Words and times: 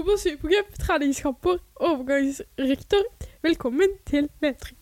Ober 0.00 0.16
supercup, 0.16 0.78
treningskamper, 0.78 1.56
overgangsrykter. 1.76 3.02
Velkommen 3.42 3.88
til 4.06 4.28
Nedtrykk. 4.40 4.76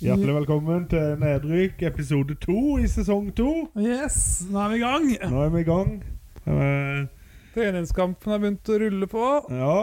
Hjertelig 0.00 0.34
velkommen 0.34 0.88
til 0.88 0.98
Nedrykk, 1.18 1.82
episode 1.82 2.34
to 2.34 2.78
i 2.78 2.86
sesong 2.86 3.34
to. 3.36 3.68
Yes, 3.76 4.46
nå 4.50 4.58
er 4.58 4.68
vi 4.68 4.74
i 4.74 4.78
gang. 4.78 5.30
Nå 5.30 5.42
er 5.42 5.48
vi 5.48 5.60
i 5.60 5.62
gang. 5.62 6.04
Eh, 6.46 7.17
Treningskampen 7.58 8.32
har 8.32 8.38
begynt 8.42 8.70
å 8.70 8.78
rulle 8.84 9.06
på. 9.10 9.24
Ja, 9.50 9.74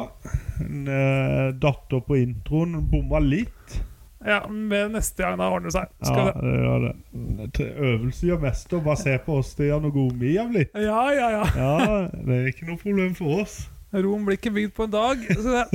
eh, 0.63 1.52
datter 1.59 2.00
på 2.08 2.17
introen 2.22 2.77
bomma 2.91 3.20
litt. 3.20 3.81
Ja, 4.26 4.40
men 4.50 4.95
neste 4.95 5.22
gang 5.22 5.36
da 5.38 5.52
ordner 5.54 5.70
det 5.70 5.76
seg. 5.76 5.90
Ja, 6.02 6.08
Skal 6.08 6.30
det? 6.31 6.34
det 6.41 6.53
gjør 6.64 6.86
det. 6.86 7.67
Øvelse 7.91 8.26
gjør 8.31 8.40
mester. 8.41 8.80
Bare 8.81 8.98
se 8.98 9.17
på 9.22 9.36
oss, 9.38 9.52
Det 9.59 9.67
gjør 9.67 9.84
noe 9.84 9.91
hvor 9.94 10.16
vi 10.17 10.31
har 10.40 10.48
blitt. 10.50 10.72
Ja, 10.73 11.03
ja, 11.14 11.27
ja. 11.36 11.44
Ja, 11.53 12.08
det 12.26 12.40
er 12.40 12.48
ikke 12.50 12.66
noe 12.72 12.80
problem 12.81 13.14
for 13.20 13.44
oss. 13.44 13.59
Rom 13.94 14.26
blir 14.26 14.39
ikke 14.39 14.52
bygd 14.55 14.73
på 14.76 14.88
en 14.88 14.95
dag. 14.95 15.22
Så 15.30 15.45
det, 15.45 15.67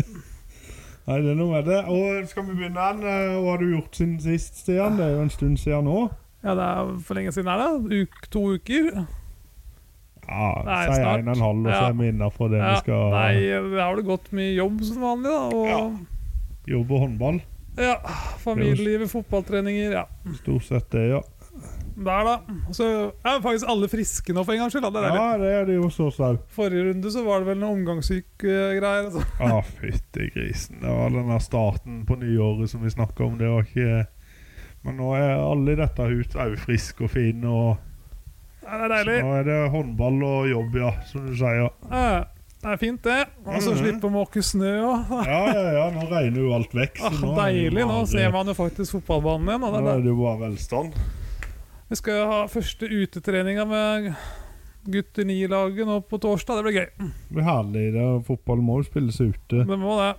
Nei, 1.06 1.20
det 1.24 1.30
er 1.32 1.38
noe 1.38 1.52
med 1.54 1.64
det. 1.70 1.78
Og 1.90 2.26
skal 2.32 2.44
vi 2.48 2.56
begynne 2.58 2.82
igjen? 2.88 3.06
Eh, 3.06 3.38
Hva 3.38 3.54
har 3.54 3.62
du 3.62 3.70
gjort 3.70 3.96
siden 4.00 4.18
sist, 4.24 4.58
Stian? 4.64 4.98
Det 4.98 5.06
er 5.06 5.14
jo 5.14 5.22
en 5.28 5.32
stund 5.36 5.56
siden 5.62 5.86
nå. 5.86 6.02
ja, 6.42 6.54
det 6.58 6.66
er 6.66 6.90
for 7.06 7.14
lenge 7.20 7.32
siden 7.36 7.50
her, 7.54 7.62
da. 7.62 8.02
Uk, 8.02 8.20
to 8.34 8.42
uker. 8.56 9.04
Ja, 10.30 10.62
Nei, 10.64 10.84
Si 10.86 11.00
snart. 11.00 11.18
en 11.24 11.28
og 11.28 11.36
en 11.36 11.42
halv, 11.42 11.66
og 11.66 11.72
så 11.74 11.88
er 11.88 11.92
vi 11.98 12.08
innafor 12.12 12.50
det 12.52 12.60
Ja, 12.62 12.70
vi 12.70 12.82
skal 12.84 13.10
nei, 13.10 13.34
det 13.74 13.80
har 13.82 13.96
det 13.98 14.04
godt 14.06 14.28
mye 14.32 14.52
jobb 14.54 14.80
som 14.86 15.02
vanlig, 15.02 15.32
da. 15.34 15.56
Og 15.56 15.66
Ja. 15.66 15.80
jobbe 16.76 16.98
håndball. 17.02 17.40
ja, 17.80 17.96
familielivet, 18.38 19.10
fotballtreninger. 19.10 19.90
Ja, 19.92 20.04
Stort 20.38 20.62
sett 20.68 20.90
det, 20.90 21.08
ja. 21.10 21.20
der, 21.96 22.24
da. 22.24 22.36
Så 22.72 22.84
er 23.24 23.40
faktisk 23.42 23.66
alle 23.68 23.88
friske 23.88 24.32
nå, 24.32 24.44
for 24.44 24.52
en 24.54 24.58
gangs 24.62 24.72
skyld. 24.72 24.86
Det. 24.94 25.02
Ja, 25.02 25.36
det 25.36 25.50
er 25.52 25.64
det 25.66 25.74
jo 25.80 25.88
så 25.90 26.10
selv. 26.14 26.38
Forrige 26.48 26.86
runde 26.92 27.10
så 27.10 27.24
var 27.26 27.40
det 27.42 27.46
vel 27.50 27.58
noen 27.58 27.80
omgangssyk-greier. 27.82 29.04
Altså. 29.10 29.24
Ja, 29.40 29.60
fytti 29.60 30.30
grisen. 30.34 30.78
Det 30.80 30.88
var 30.88 31.10
denne 31.10 31.40
starten 31.42 32.04
på 32.06 32.16
nyåret 32.20 32.70
som 32.70 32.82
vi 32.84 32.90
snakka 32.94 33.24
om. 33.26 33.38
Det 33.38 33.48
var 33.50 33.62
ikke 33.66 34.06
Men 34.84 34.96
nå 34.96 35.10
er 35.14 35.34
alle 35.36 35.72
i 35.72 35.76
dette 35.76 36.06
huset 36.08 36.36
òg 36.40 36.54
friske 36.58 37.04
og 37.04 37.10
fine. 37.10 37.44
Og 37.44 37.76
det 38.78 38.84
er 38.84 38.90
så 38.90 38.92
deilig. 38.94 39.16
nå 39.24 39.32
er 39.38 39.44
det 39.48 39.58
håndball 39.72 40.22
og 40.28 40.48
jobb, 40.50 40.76
ja, 40.82 40.90
som 41.10 41.26
du 41.26 41.32
sier. 41.38 41.70
Ja, 41.90 42.24
det 42.60 42.68
er 42.74 42.76
fint, 42.76 43.02
det. 43.02 43.18
Og 43.46 43.62
så 43.64 43.72
slipper 43.78 44.02
vi 44.04 44.10
å 44.10 44.14
måke 44.14 44.42
snø 44.44 44.72
òg. 44.84 45.14
Ja, 45.30 45.40
ja, 45.54 45.64
ja, 45.78 45.86
nå 45.94 46.04
regner 46.10 46.40
jo 46.44 46.52
alt 46.54 46.74
vekk. 46.76 46.98
så 47.00 47.08
Ah, 47.08 47.16
nå 47.22 47.32
deilig. 47.38 47.80
Nå 47.86 47.88
bare- 47.96 48.10
ser 48.12 48.30
man 48.36 48.46
jo 48.52 48.54
faktisk 48.58 48.98
fotballbanen 48.98 49.48
igjen. 49.48 49.64
Og 49.64 49.72
Nå 49.72 49.80
det 49.80 49.88
er 49.88 49.96
er 49.98 50.04
det 50.04 50.12
jo 50.12 50.20
bare 50.22 50.42
velstand. 50.44 51.00
Vi 51.90 51.96
skal 51.98 52.20
ha 52.30 52.40
første 52.46 52.86
utetreninga 52.86 53.64
med 53.66 54.12
gutter 54.90 55.24
9-laget 55.26 55.86
nå 55.88 55.96
på 56.08 56.20
torsdag. 56.22 56.60
Det 56.60 56.64
blir 56.68 56.76
gøy. 56.78 56.90
Det 57.00 57.34
blir 57.34 57.48
herlig. 57.48 57.86
Det, 57.96 58.04
fotball 58.28 58.62
må 58.62 58.78
jo 58.80 58.86
spilles 58.86 59.18
ute. 59.20 59.64
Det 59.66 59.78
må 59.80 59.96
det. 59.98 60.12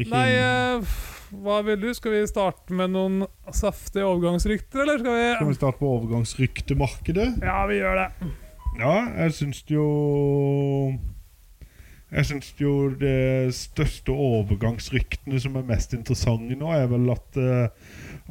Ikke 0.00 0.14
Nei, 0.14 0.80
hva 1.30 1.60
vil 1.66 1.78
du? 1.80 1.88
Skal 1.94 2.16
vi 2.16 2.26
starte 2.28 2.74
med 2.76 2.92
noen 2.94 3.22
saftige 3.54 4.08
overgangsrykter, 4.08 4.82
eller 4.82 5.00
skal 5.02 5.16
vi 5.16 5.26
Skal 5.36 5.50
vi 5.50 5.58
starte 5.58 5.80
på 5.80 5.94
overgangsryktemarkedet? 5.96 7.30
Ja, 7.44 7.62
vi 7.70 7.78
gjør 7.80 8.02
det. 8.02 8.10
Ja, 8.80 8.94
jeg 9.24 9.34
syns 9.34 9.64
jo 9.70 9.86
Jeg 12.10 12.26
syns 12.26 12.52
jo 12.58 12.72
det 12.98 13.54
største 13.54 14.14
overgangsryktene 14.14 15.38
som 15.42 15.58
er 15.58 15.68
mest 15.68 15.94
interessante 15.94 16.58
nå, 16.58 16.72
er 16.74 16.88
vel 16.90 17.12
at 17.14 17.38
uh, 17.38 17.68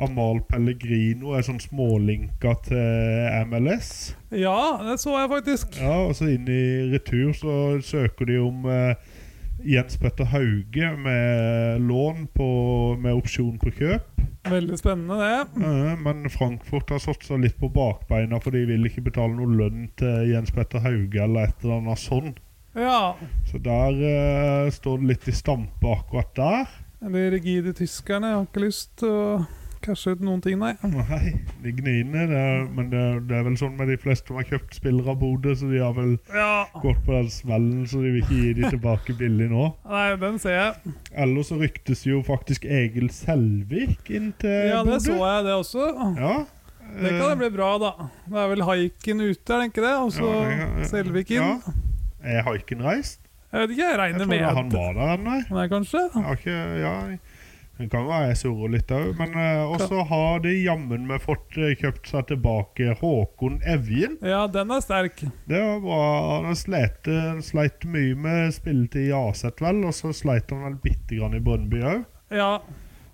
Amal 0.04 0.42
Pellegrino 0.48 1.34
er 1.36 1.46
sånn 1.48 1.62
smålinka 1.64 2.54
til 2.68 3.48
MLS. 3.52 4.14
Ja, 4.36 4.80
det 4.84 5.00
så 5.00 5.16
jeg 5.16 5.32
faktisk. 5.32 5.80
Ja, 5.80 5.96
og 6.08 6.14
så 6.20 6.28
inn 6.32 6.48
i 6.52 6.62
retur 6.92 7.32
så 7.36 7.56
søker 7.84 8.28
de 8.30 8.38
om 8.44 8.68
eh, 8.72 8.96
Jens 9.66 9.98
Petter 10.00 10.28
Hauge 10.32 10.90
med 10.98 11.82
lån 11.82 12.28
på, 12.36 12.50
med 13.00 13.18
opsjon 13.20 13.58
på 13.60 13.74
kjøp. 13.76 14.22
Veldig 14.50 14.78
spennende, 14.80 15.18
det. 15.20 15.64
Eh, 15.66 15.96
men 16.00 16.30
Frankfurt 16.32 16.94
har 16.94 17.02
satt 17.04 17.26
seg 17.28 17.44
litt 17.44 17.58
på 17.60 17.70
bakbeina, 17.74 18.40
for 18.40 18.56
de 18.56 18.64
vil 18.70 18.88
ikke 18.88 19.04
betale 19.10 19.36
noe 19.36 19.52
lønn 19.52 19.90
til 20.00 20.32
Jens 20.32 20.54
Petter 20.56 20.84
Hauge 20.86 21.24
eller 21.24 21.50
et 21.50 21.66
eller 21.66 21.82
annet 21.82 22.02
sånn. 22.02 22.34
Ja. 22.78 23.16
Så 23.50 23.60
der 23.64 23.98
uh, 24.00 24.72
står 24.72 25.02
det 25.02 25.10
litt 25.12 25.28
i 25.28 25.36
stampe 25.36 25.92
akkurat 25.92 26.32
der. 26.38 26.76
De 27.00 27.26
rigide 27.34 27.74
tyskerne 27.76 28.36
har 28.36 28.46
ikke 28.48 28.64
lyst 28.68 28.94
til 29.02 29.12
å 29.12 29.24
cashe 29.86 30.12
ut 30.16 30.22
noen 30.26 30.42
ting, 30.44 30.58
nei. 30.60 30.74
Nei, 30.84 31.34
de 31.64 31.72
gniene. 31.78 32.26
Det 32.30 32.38
er, 32.40 32.66
men 32.76 32.90
det, 32.92 33.04
det 33.30 33.38
er 33.40 33.44
vel 33.48 33.58
sånn 33.60 33.76
med 33.80 33.88
de 33.92 33.98
fleste 34.02 34.28
som 34.32 34.40
har 34.40 34.48
kjøpt 34.50 34.78
spillere 34.80 35.14
av 35.14 35.20
Bodø, 35.22 35.56
så 35.56 35.70
de 35.72 35.80
har 35.84 35.94
vel 35.98 36.18
Ja. 36.36 36.66
gått 36.84 37.02
på 37.06 37.16
den 37.16 37.30
smellen, 37.34 37.86
så 37.90 38.02
de 38.04 38.12
vil 38.16 38.24
ikke 38.24 38.40
gi 38.44 38.54
de 38.60 38.70
tilbake 38.76 39.16
billig 39.20 39.50
nå. 39.52 39.70
Nei, 39.90 40.06
den 40.22 40.40
ser 40.44 40.56
jeg. 40.58 40.94
Eller 41.26 41.48
så 41.48 41.58
ryktes 41.62 42.06
jo 42.08 42.22
faktisk 42.28 42.66
Egil 42.66 43.10
Selvik 43.16 44.10
inn 44.10 44.32
til 44.42 44.70
Ja, 44.74 44.84
det 44.88 45.02
så 45.06 45.16
jeg, 45.18 45.46
det 45.50 45.56
også. 45.60 45.90
Ja. 46.20 46.36
Det 46.90 47.10
kan 47.20 47.30
det 47.30 47.38
bli 47.44 47.50
bra, 47.54 47.72
da. 47.78 47.90
Det 48.26 48.38
er 48.42 48.48
vel 48.50 48.64
haiken 48.66 49.20
ute, 49.22 49.54
er 49.54 49.60
det 49.62 49.68
ikke 49.70 49.84
det? 49.86 49.96
Og 50.02 50.14
så 50.16 50.26
Ja, 50.26 50.46
ja, 50.50 50.70
ja. 50.80 50.88
Selvik 50.90 51.30
inn. 51.36 51.44
Ja. 51.46 51.74
Er 52.38 52.42
haiken 52.50 52.82
reist? 52.84 53.20
Jeg 53.50 53.62
vet 53.64 53.72
ikke, 53.74 53.82
jeg 53.82 53.90
Jeg 53.94 54.00
regner 54.00 54.28
med 54.30 54.40
tror 54.44 54.58
han 54.60 54.68
var 54.74 54.90
der 54.98 55.12
ennå. 55.16 55.36
jeg. 55.40 55.46
Nei, 55.58 55.68
kanskje? 55.72 56.02
Jeg 56.14 56.24
har 56.26 56.36
ikke, 56.38 56.58
ja, 56.82 56.92
det 57.80 57.88
kan 57.94 58.08
være 58.10 58.32
jeg 58.34 58.40
surrer 58.42 58.74
litt 58.74 58.92
òg. 58.92 59.14
Men 59.20 59.36
uh, 59.40 59.72
også 59.72 60.04
har 60.10 60.42
de 60.44 60.52
jammen 60.58 61.06
meg 61.08 61.24
fått 61.24 61.56
eh, 61.56 61.72
kjøpt 61.80 62.12
seg 62.12 62.28
tilbake 62.34 62.98
Håkon 63.00 63.62
Evjen. 63.64 64.18
Ja, 64.26 64.42
den 64.52 64.74
er 64.76 64.84
sterk. 64.84 65.24
Det 65.48 65.62
var 65.64 65.80
bra. 65.86 66.04
Han 66.50 66.60
sleit, 66.60 67.08
han 67.08 67.40
sleit 67.46 67.88
mye 67.88 68.18
med 68.20 68.52
spilletid 68.58 69.08
i 69.08 69.16
Aset, 69.16 69.64
vel. 69.64 69.80
Og 69.88 69.96
så 69.96 70.12
sleit 70.16 70.52
han 70.52 70.68
vel 70.68 70.78
bitte 70.84 71.16
grann 71.16 71.40
i 71.40 71.44
Brønnby 71.44 71.80
òg. 71.80 72.06
Ja. 72.36 72.52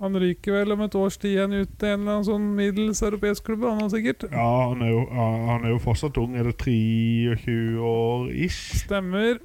Han 0.01 0.17
ryker 0.19 0.57
vel 0.57 0.73
om 0.75 0.81
et 0.83 0.95
års 0.99 1.15
tid 1.21 1.37
igjen 1.37 1.53
ut 1.55 1.77
til 1.79 1.93
en 1.93 2.01
eller 2.01 2.17
annen 2.17 2.27
sånn 2.27 2.47
middels 2.57 2.99
europeisk 3.05 3.45
klubb, 3.47 3.63
han 3.69 3.85
er 3.85 3.93
sikkert. 3.93 4.25
Ja, 4.27 4.49
han 4.73 4.83
er, 4.83 4.91
jo, 4.91 5.03
han 5.13 5.63
er 5.63 5.71
jo 5.71 5.79
fortsatt 5.85 6.19
ung. 6.19 6.35
Er 6.35 6.49
det 6.49 6.57
23 6.65 7.55
år 7.79 8.25
ish? 8.33 8.81
Stemmer. 8.81 9.39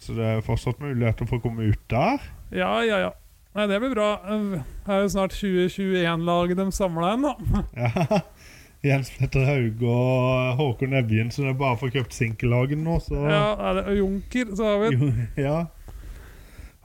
Så 0.00 0.16
det 0.16 0.30
er 0.30 0.46
fortsatt 0.46 0.80
muligheter 0.80 1.28
for 1.28 1.36
å 1.36 1.44
komme 1.44 1.68
ut 1.68 1.82
der. 1.92 2.30
Ja, 2.54 2.78
ja, 2.86 3.02
ja. 3.04 3.12
Nei, 3.50 3.66
det 3.66 3.80
blir 3.82 3.94
bra. 3.96 4.10
Det 4.30 4.94
er 4.94 5.00
jo 5.02 5.10
snart 5.10 5.34
2021-laget 5.34 6.60
de 6.60 6.66
samla 6.74 7.14
igjen, 7.14 7.26
da. 7.26 7.64
Ja. 7.74 8.20
Jens 8.86 9.10
Petter 9.12 9.44
Haug 9.44 9.82
og 9.84 10.54
Håkon 10.56 10.94
Evjen, 10.96 11.28
så 11.34 11.42
det 11.44 11.50
er 11.52 11.58
bare 11.60 11.76
for 11.76 11.90
å 11.90 11.92
kjøpt 11.98 12.14
sinkellagen 12.16 12.80
nå, 12.86 12.94
så 13.04 13.26
Ja, 13.28 13.42
er 13.68 13.76
det 13.76 13.98
Junker, 13.98 14.54
så 14.56 14.70
har 14.70 14.78
vi 14.86 15.10
ja. 15.46 15.58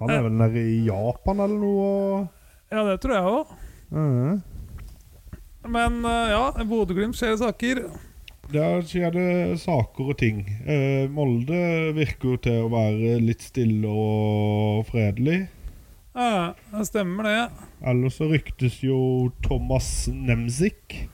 Han 0.01 0.11
er 0.11 0.25
vel 0.25 0.35
nede 0.35 0.63
i 0.73 0.81
Japan 0.89 1.39
eller 1.45 1.61
noe? 1.61 2.25
Ja, 2.73 2.83
det 2.89 2.97
tror 3.03 3.15
jeg 3.15 3.31
òg. 3.37 3.53
Mhm. 3.95 4.35
Men 5.71 6.01
eh, 6.05 6.33
ja, 6.33 6.41
Bodø-Glimt 6.67 7.15
skjer 7.17 7.37
saker. 7.39 7.85
Der 8.51 8.83
skjer 8.85 9.15
det 9.15 9.29
saker 9.63 10.11
og 10.11 10.17
ting. 10.19 10.43
Eh, 10.67 11.07
Molde 11.09 11.93
virker 11.95 12.35
jo 12.35 12.41
til 12.43 12.65
å 12.65 12.71
være 12.73 13.15
litt 13.23 13.41
stille 13.47 13.89
og 13.89 14.83
fredelig. 14.91 15.45
Ja, 16.15 16.53
det 16.71 16.85
stemmer 16.87 17.23
det. 17.27 17.39
Ellers 17.91 18.15
så 18.19 18.29
ryktes 18.31 18.77
jo 18.85 18.97
Thomas 19.43 20.07
Nemzik 20.11 21.09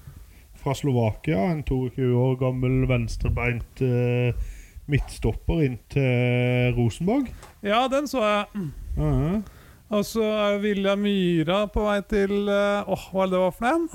fra 0.62 0.76
Slovakia, 0.78 1.48
en 1.52 1.64
22 1.66 2.12
år 2.22 2.36
gammel 2.38 2.84
venstrebeint 2.90 3.82
eh, 3.82 4.38
midtstopper 4.92 5.64
inn 5.66 5.80
til 5.90 6.76
Rosenborg. 6.78 7.32
Ja, 7.66 7.88
den 7.90 8.06
så 8.12 8.22
jeg. 8.22 8.70
Mhm. 8.98 9.42
Og 9.92 10.06
så 10.08 10.24
er 10.24 10.62
William 10.64 11.02
Myra 11.04 11.66
på 11.68 11.82
vei 11.84 11.98
til 12.08 12.32
Åh, 12.48 12.86
Åh, 12.88 13.08
hva 13.12 13.26
er 13.26 13.32
det 13.34 13.40
var 13.42 13.52
for 13.58 13.68
en? 13.74 13.90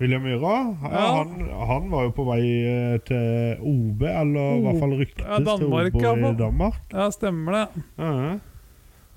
William 0.00 0.22
Myra? 0.24 0.54
ja, 0.86 0.88
Ja. 0.94 1.10
han, 1.18 1.34
han 1.68 1.90
var 1.92 2.06
jo 2.06 2.14
på 2.16 2.24
vei 2.30 2.40
eh, 2.62 2.94
til 3.04 3.60
OB, 3.60 4.02
eller 4.08 4.56
i 4.56 4.62
hvert 4.64 4.80
fall 4.80 4.94
ryktes 5.02 5.26
Ja, 5.26 5.38
Danmark, 5.44 5.92
til 5.92 6.08
OB 6.08 6.24
i 6.30 6.34
Danmark. 6.38 6.80
Ja, 6.94 7.10
stemmer 7.10 7.52
det. 7.58 7.84
Mhm. 7.98 8.40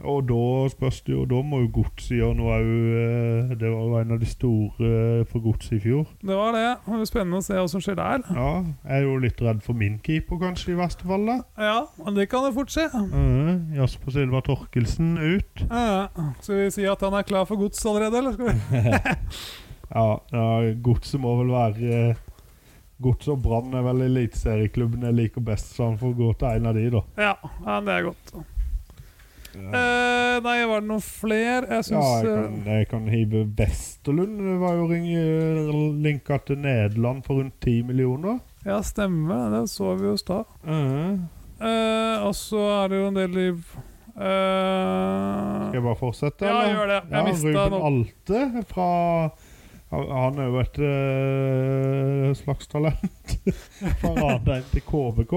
Og 0.06 0.28
da 0.30 0.68
spørs 0.70 1.00
det 1.08 1.14
jo 1.16 1.24
Da 1.26 1.40
må 1.42 1.64
jo 1.64 1.70
Godset 1.80 2.20
gjøre 2.20 2.36
noe 2.38 2.58
òg. 2.58 3.54
Det 3.58 3.70
var 3.72 3.82
jo 3.82 3.98
en 4.02 4.14
av 4.14 4.20
de 4.22 4.30
store 4.30 4.90
eh, 4.90 5.24
for 5.30 5.42
Godset 5.42 5.80
i 5.80 5.82
fjor. 5.88 6.06
Det 6.22 6.38
var 6.38 6.54
det. 6.54 6.66
Det 6.86 7.00
var 7.00 7.10
spennende 7.10 7.42
å 7.42 7.46
se 7.48 7.58
hva 7.58 7.66
som 7.72 7.82
skjer 7.84 7.98
der. 7.98 8.26
Ja, 8.38 8.52
Jeg 8.84 9.00
er 9.00 9.08
jo 9.08 9.16
litt 9.24 9.42
redd 9.42 9.64
for 9.66 9.78
min 9.78 9.98
keeper, 10.06 10.38
kanskje, 10.42 10.76
i 10.76 10.80
verste 10.80 11.08
fall. 11.10 11.26
da 11.26 11.40
Ja, 11.58 11.80
men 12.04 12.20
det 12.20 12.28
kan 12.30 12.46
jo 12.46 12.54
fort 12.60 12.74
skje. 12.74 12.88
Mhm. 12.94 13.74
Jasper 13.78 14.14
Silva 14.14 14.42
Torkelsen 14.46 15.16
ut. 15.18 15.66
Ja, 15.66 16.08
skal 16.42 16.62
vi 16.62 16.70
si 16.78 16.86
at 16.86 17.02
han 17.02 17.18
er 17.18 17.26
klar 17.28 17.50
for 17.50 17.58
gods 17.58 17.82
allerede, 17.86 18.22
eller 18.22 18.38
skal 18.38 18.54
vi? 18.54 18.82
Ja, 19.88 20.20
ja 20.34 20.74
Godset 20.84 21.22
må 21.24 21.32
vel 21.40 21.54
være 21.54 22.16
Gods 23.00 23.30
og 23.32 23.40
Brann 23.46 23.76
er 23.78 23.86
vel 23.86 24.02
eliteserieklubben 24.08 25.06
jeg 25.06 25.16
liker 25.16 25.44
best, 25.46 25.76
så 25.76 25.92
han 25.92 26.00
får 26.02 26.16
gå 26.18 26.32
til 26.42 26.48
en 26.50 26.70
av 26.72 26.78
de, 26.78 26.86
da. 26.92 27.02
Ja, 27.22 27.34
ja 27.66 27.80
det 27.86 27.94
er 27.94 28.08
godt. 28.10 28.34
Eh, 29.58 30.38
nei, 30.44 30.58
var 30.70 30.82
det 30.84 30.88
noen 30.90 31.02
flere? 31.04 31.66
Jeg 31.72 31.90
Ja, 31.92 32.02
jeg 32.22 32.28
kan, 32.28 32.58
jeg 32.66 32.88
kan 32.92 33.08
hive 33.10 33.42
Vesterlund. 33.58 34.38
Det 34.38 34.60
var 34.62 34.74
jo 34.78 34.86
ring- 34.92 36.02
linka 36.04 36.38
til 36.46 36.58
Nederland 36.62 37.24
for 37.26 37.42
rundt 37.42 37.60
10 37.62 37.82
millioner. 37.84 38.40
Ja, 38.66 38.82
stemmer. 38.82 39.50
Det 39.50 39.70
så 39.70 39.96
vi 39.96 40.06
jo 40.08 40.14
i 40.14 40.18
stad. 40.18 40.46
Uh 40.64 40.70
-huh. 40.74 41.20
uh, 41.62 42.28
og 42.28 42.36
så 42.36 42.58
er 42.84 42.88
det 42.88 42.98
jo 42.98 43.08
en 43.08 43.16
del 43.16 43.30
liv 43.30 43.64
Skal 44.18 45.74
jeg 45.74 45.84
bare 45.84 45.96
fortsette? 45.96 46.46
Ja, 46.46 46.52
eller? 46.62 46.74
gjør 46.76 46.88
det. 46.88 47.02
Jeg 47.10 47.18
Ja, 47.18 47.24
mistet 47.24 47.56
Ruben. 47.56 47.82
Alte 47.84 48.64
fra 48.68 49.30
Han 49.92 50.40
er 50.40 50.46
jo 50.46 50.60
et 50.60 50.78
slags 52.38 52.68
talent. 52.68 53.38
fra 54.02 54.10
Radheim 54.10 54.64
til 54.72 54.82
KBK. 54.82 55.34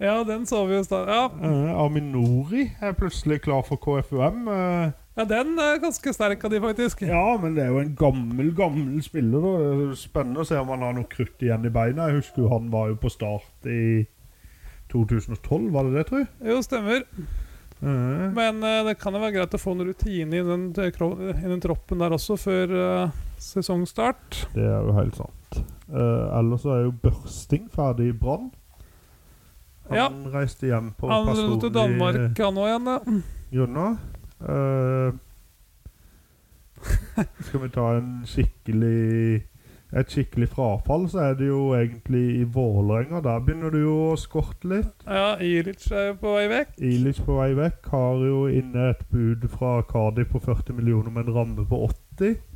Ja, 0.00 0.22
den 0.24 0.46
så 0.48 0.62
vi 0.64 0.78
jo 0.78 0.84
snart. 0.86 1.10
Ja. 1.12 1.26
Uh, 1.28 1.84
Aminori 1.84 2.70
er 2.80 2.96
plutselig 2.96 3.42
klar 3.44 3.60
for 3.66 3.76
KFUM. 3.82 4.46
Uh, 4.48 4.94
ja, 5.18 5.26
den 5.28 5.58
er 5.60 5.82
ganske 5.82 6.14
sterk 6.16 6.44
av 6.46 6.54
de, 6.54 6.60
faktisk. 6.62 7.02
ja, 7.04 7.24
men 7.42 7.52
det 7.58 7.66
er 7.66 7.74
jo 7.74 7.82
en 7.82 7.92
gammel, 7.98 8.54
gammel 8.56 9.02
spiller. 9.04 9.44
Da. 9.44 9.52
Det 9.60 9.90
er 9.90 9.98
Spennende 10.00 10.40
å 10.40 10.48
se 10.48 10.56
om 10.56 10.72
han 10.72 10.86
har 10.86 10.96
noe 10.96 11.10
krutt 11.10 11.44
igjen 11.44 11.68
i 11.68 11.74
beina. 11.74 12.08
Jeg 12.08 12.22
husker 12.22 12.46
jo 12.46 12.54
han 12.54 12.70
var 12.72 12.88
jo 12.94 12.96
på 13.02 13.12
start 13.12 13.68
i 13.68 14.06
2012, 14.94 15.68
var 15.74 15.86
det 15.86 15.98
det, 15.98 16.06
tror 16.08 16.22
jeg? 16.22 16.30
Jo, 16.48 16.58
stemmer. 16.64 17.04
Uh, 17.80 18.28
Men 18.36 18.62
eh, 18.66 18.82
det 18.84 18.98
kan 19.00 19.14
jo 19.16 19.22
være 19.22 19.38
greit 19.38 19.54
å 19.56 19.60
få 19.60 19.72
en 19.72 19.86
rutine 19.88 20.36
i 20.36 20.44
den, 20.44 20.66
i 20.76 21.52
den 21.52 21.62
troppen 21.64 22.02
der 22.02 22.12
også, 22.16 22.36
før 22.40 22.74
eh, 22.76 23.20
sesongstart. 23.40 24.42
Det 24.56 24.64
er 24.64 24.88
jo 24.88 24.96
helt 24.96 25.20
sant. 25.20 25.60
Ellers 25.90 26.64
er 26.70 26.84
jo 26.84 26.96
Børsting 27.02 27.68
ferdig 27.72 28.12
i 28.12 28.16
Brann. 28.16 28.50
Han 29.90 29.98
Ja. 29.98 30.08
reiste 30.32 30.66
hjem 30.70 30.92
på 30.98 31.08
Han 31.10 31.26
dro 31.34 31.60
til 31.60 31.74
Danmark, 31.74 32.38
han 32.38 32.54
òg 32.62 32.68
igjen. 32.70 32.86
Ja. 32.86 32.98
grunner. 33.52 33.96
Eh, 34.40 35.12
skal 37.44 37.60
vi 37.60 37.68
ta 37.74 37.86
en 37.98 38.22
skikkelig 38.24 39.42
et 39.90 40.12
skikkelig 40.12 40.46
frafall, 40.52 41.08
så 41.10 41.18
er 41.24 41.34
det 41.34 41.48
jo 41.48 41.72
egentlig 41.74 42.22
i 42.40 42.44
Vålerenga. 42.46 43.18
Der 43.24 43.40
begynner 43.42 43.72
du 43.74 43.80
jo 43.82 43.94
å 44.12 44.18
skorte 44.20 44.68
litt. 44.70 45.02
Ja, 45.06 45.32
Ilic 45.42 45.88
er 45.90 46.12
jo 46.12 46.14
på 46.20 46.34
vei 46.36 46.44
vekk. 46.52 46.76
Ilic 46.78 47.18
på 47.26 47.38
vei 47.40 47.48
vekk 47.58 47.90
har 47.90 48.22
jo 48.22 48.44
inne 48.54 48.90
et 48.92 49.02
bud 49.10 49.48
fra 49.50 49.80
Cardi 49.90 50.22
på 50.30 50.38
40 50.44 50.76
millioner 50.78 51.10
med 51.10 51.26
en 51.26 51.34
ramme 51.40 51.66
på 51.66 51.82
80. 51.88 51.99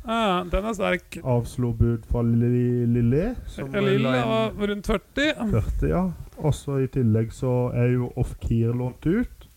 Ja, 0.05 0.43
den 0.51 0.65
er 0.69 0.73
sterk. 0.77 1.17
Avslo 1.23 1.71
bud 1.73 2.05
fra 2.11 2.21
Lille. 2.21 3.35
Lille 3.81 4.13
var 4.27 4.51
rundt 4.69 4.87
40. 4.87 5.33
40, 5.51 5.89
ja. 5.89 6.03
Også 6.45 6.77
i 6.83 6.87
tillegg 6.91 7.31
så 7.33 7.71
er 7.73 7.93
jo 7.95 8.11
Ofkir 8.19 8.73
lånt 8.75 9.05
ut. 9.07 9.47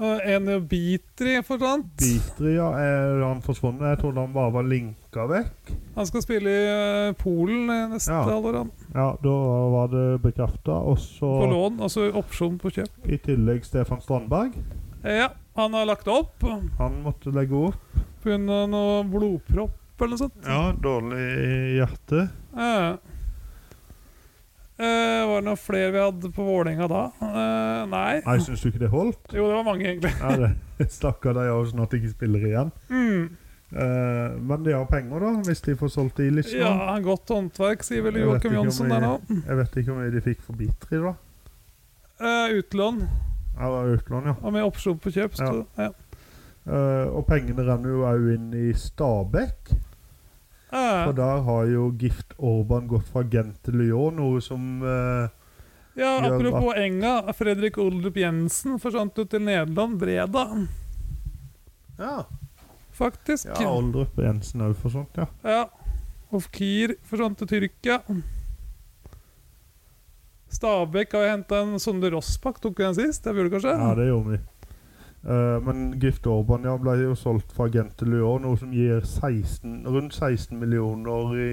Og 0.00 0.20
en 0.24 0.46
Bitri 0.70 1.34
forsvant. 1.44 1.90
Bitri, 2.00 2.54
ja, 2.54 2.68
er 2.78 3.18
han 3.26 3.42
forsvunnet? 3.44 3.82
Jeg 3.90 3.98
trodde 4.00 4.22
han 4.22 4.32
bare 4.32 4.52
var 4.54 4.62
linka 4.64 5.26
vekk. 5.28 5.72
Han 5.98 6.06
skal 6.08 6.22
spille 6.24 6.48
i 6.54 6.68
eh, 6.70 7.12
Polen 7.20 7.66
neste 7.90 8.14
Ja. 8.14 8.22
halvår. 8.30 8.62
Ja, 8.94 9.08
da 9.20 9.34
var 9.74 9.90
det 9.92 10.06
bekrefta. 10.22 10.78
Og 10.88 10.96
På 11.20 11.50
lån, 11.50 11.80
altså 11.84 12.06
opsjon 12.16 12.56
på 12.58 12.70
kjøp. 12.70 12.88
i 13.12 13.18
tillegg 13.18 13.64
Stefan 13.66 14.00
Strandberg. 14.00 14.54
Ja, 15.04 15.28
han 15.56 15.72
har 15.74 15.84
lagt 15.86 16.08
opp 16.08 16.42
Han 16.78 17.02
måtte 17.02 17.32
legge 17.34 17.52
opp. 17.68 18.00
Pga. 18.24 18.40
noe 18.40 19.04
blodpropp 19.10 20.04
eller 20.04 20.16
noe 20.16 20.22
sånt. 20.24 20.44
Ja, 20.46 20.60
dårlig 20.80 21.24
hjerte. 21.78 22.28
Ja. 22.56 22.98
Uh, 24.80 25.26
var 25.28 25.42
det 25.42 25.44
noen 25.44 25.60
flere 25.60 25.92
vi 25.92 26.00
hadde 26.00 26.28
på 26.32 26.44
Vålerenga 26.46 26.86
da? 26.88 27.02
Uh, 27.20 27.82
nei. 27.90 28.22
Nei, 28.24 28.36
syns 28.40 28.62
du 28.64 28.70
ikke 28.70 28.80
det 28.80 28.88
holdt? 28.88 29.20
Jo, 29.36 29.44
det 29.50 29.58
var 29.58 29.66
mange, 29.66 29.84
egentlig. 29.90 30.12
Ja, 30.16 30.86
Stakkar 31.00 31.36
de 31.36 31.44
òg, 31.52 31.66
sånn 31.68 31.82
at 31.84 31.92
de 31.92 32.00
ikke 32.00 32.12
spiller 32.14 32.46
igjen. 32.48 32.70
Mm. 32.88 33.26
Uh, 33.74 34.38
men 34.40 34.64
de 34.64 34.72
har 34.72 34.86
penger, 34.88 35.20
da, 35.26 35.34
hvis 35.50 35.60
de 35.66 35.74
får 35.78 35.92
solgt 35.92 36.22
Ilic 36.24 36.48
Liksom. 36.48 36.64
Ja, 36.64 36.96
godt 37.04 37.28
håndverk, 37.34 37.84
sier 37.84 38.06
vel 38.08 38.22
Joakim 38.22 38.56
Jonsson 38.56 38.88
der 38.88 39.04
nå. 39.04 39.12
Jeg 39.36 39.58
vet 39.60 39.76
ikke 39.82 39.98
mye 39.98 40.14
de 40.14 40.24
fikk 40.24 40.40
for 40.46 40.56
Bitri, 40.56 41.02
da. 41.04 41.12
Utlån 42.56 43.04
Ja, 43.04 43.66
det 43.66 43.70
var 43.74 43.92
utlån, 43.98 44.32
ja. 44.32 44.34
og 44.40 44.56
med 44.56 44.64
opsjon 44.64 44.96
på 45.00 45.12
kjøp. 45.12 45.36
Så, 45.36 45.52
ja. 45.76 45.92
Eh, 46.68 47.06
og 47.08 47.24
pengene 47.28 47.64
renner 47.64 47.94
jo 47.94 48.02
òg 48.08 48.26
inn 48.34 48.50
i 48.56 48.70
Stabæk. 48.76 49.72
Uh. 50.70 51.04
For 51.06 51.14
der 51.18 51.40
har 51.46 51.64
jo 51.66 51.88
Gift 51.98 52.34
Orban 52.38 52.86
gått 52.90 53.08
fra 53.10 53.24
Gent 53.26 53.56
til 53.66 53.80
Lyon, 53.80 54.20
noe 54.20 54.42
som 54.44 54.84
uh, 54.84 55.26
ja, 55.98 56.12
apropos 56.22 56.70
at... 56.76 56.84
Enga. 56.84 57.14
Fredrik 57.34 57.78
Oldrup 57.82 58.20
Jensen 58.20 58.78
forsvant 58.82 59.18
jo 59.18 59.26
til 59.26 59.42
Nederland. 59.48 59.98
Breda, 59.98 60.44
Ja. 61.98 62.24
faktisk. 62.92 63.48
ja 63.50 63.68
Oldrup 63.68 64.18
Jensen 64.18 64.62
òg 64.68 64.76
for 64.78 64.94
sånt, 64.94 65.18
ja. 65.18 65.26
Ja. 65.42 65.64
Ofkir 66.30 66.94
forsvant 67.08 67.40
til 67.40 67.50
Tyrkia. 67.50 67.98
Stabæk 70.50 71.12
har 71.14 71.24
jo 71.24 71.34
henta 71.34 71.60
en 71.64 71.78
Sonde 71.82 72.10
Rossbakk. 72.10 72.60
Tok 72.62 72.78
vi 72.78 72.86
den 72.86 72.94
sist? 72.94 73.24
Det 73.24 73.34
gjorde 73.34 73.50
du 73.50 73.54
kanskje? 73.56 73.74
Ja, 73.74 73.90
det 73.98 74.06
gjorde 74.06 74.36
vi. 74.36 74.38
Eh, 75.24 75.60
men 75.64 76.00
Gift 76.00 76.26
Orban 76.26 76.64
ja, 76.64 76.76
ble 76.80 76.96
jo 77.02 77.14
solgt 77.18 77.52
fra 77.52 77.68
Gent 77.72 77.98
til 78.00 78.14
Lyon, 78.14 78.46
noe 78.46 78.56
som 78.60 78.72
gir 78.72 79.02
16, 79.04 79.82
rundt 79.86 80.16
16 80.16 80.56
millioner 80.58 81.34
i 81.36 81.52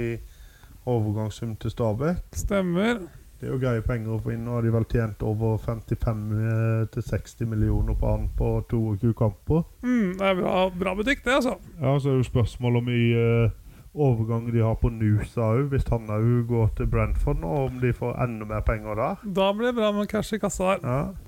overgangssum 0.87 1.55
til 1.59 1.73
Stabæk. 1.73 2.23
Stemmer. 2.31 3.03
Det 3.37 3.45
er 3.45 3.51
jo 3.53 3.59
greie 3.61 3.83
penger 3.85 4.15
å 4.15 4.21
få 4.23 4.31
inn. 4.33 4.47
Nå 4.47 4.55
har 4.55 4.65
de 4.65 4.71
vel 4.73 4.87
tjent 4.89 5.21
over 5.21 5.59
55-60 5.61 7.45
millioner 7.51 7.93
på 7.99 8.09
han 8.09 8.25
på 8.37 8.55
22 8.71 9.11
kamper. 9.19 9.61
Mm, 9.83 10.15
det 10.17 10.25
er 10.31 10.39
bra, 10.39 10.55
bra 10.73 10.95
butikk, 10.97 11.21
det, 11.25 11.35
altså. 11.35 11.57
Ja, 11.77 11.99
Så 11.99 12.09
er 12.09 12.15
det 12.15 12.23
jo 12.23 12.29
spørsmål 12.31 12.79
om 12.81 12.89
i 12.89 13.03
uh, 13.13 13.53
overgang 13.93 14.49
de 14.53 14.63
har 14.65 14.79
på 14.81 14.89
Nusa 14.89 15.51
òg, 15.51 15.67
hvis 15.69 15.85
han 15.91 16.09
òg 16.09 16.47
går 16.49 16.73
til 16.79 16.89
Brentford 16.89 17.43
nå, 17.43 17.53
om 17.67 17.77
de 17.83 17.93
får 17.93 18.17
enda 18.25 18.49
mer 18.49 18.65
penger 18.65 18.97
der. 18.97 19.21
Da 19.37 19.51
blir 19.53 19.69
det 19.69 19.77
bra 19.83 19.91
med 19.93 20.09
cash 20.09 20.33
i 20.33 20.41
kassa 20.41 20.73
der. 20.73 20.87
Ja. 20.87 21.26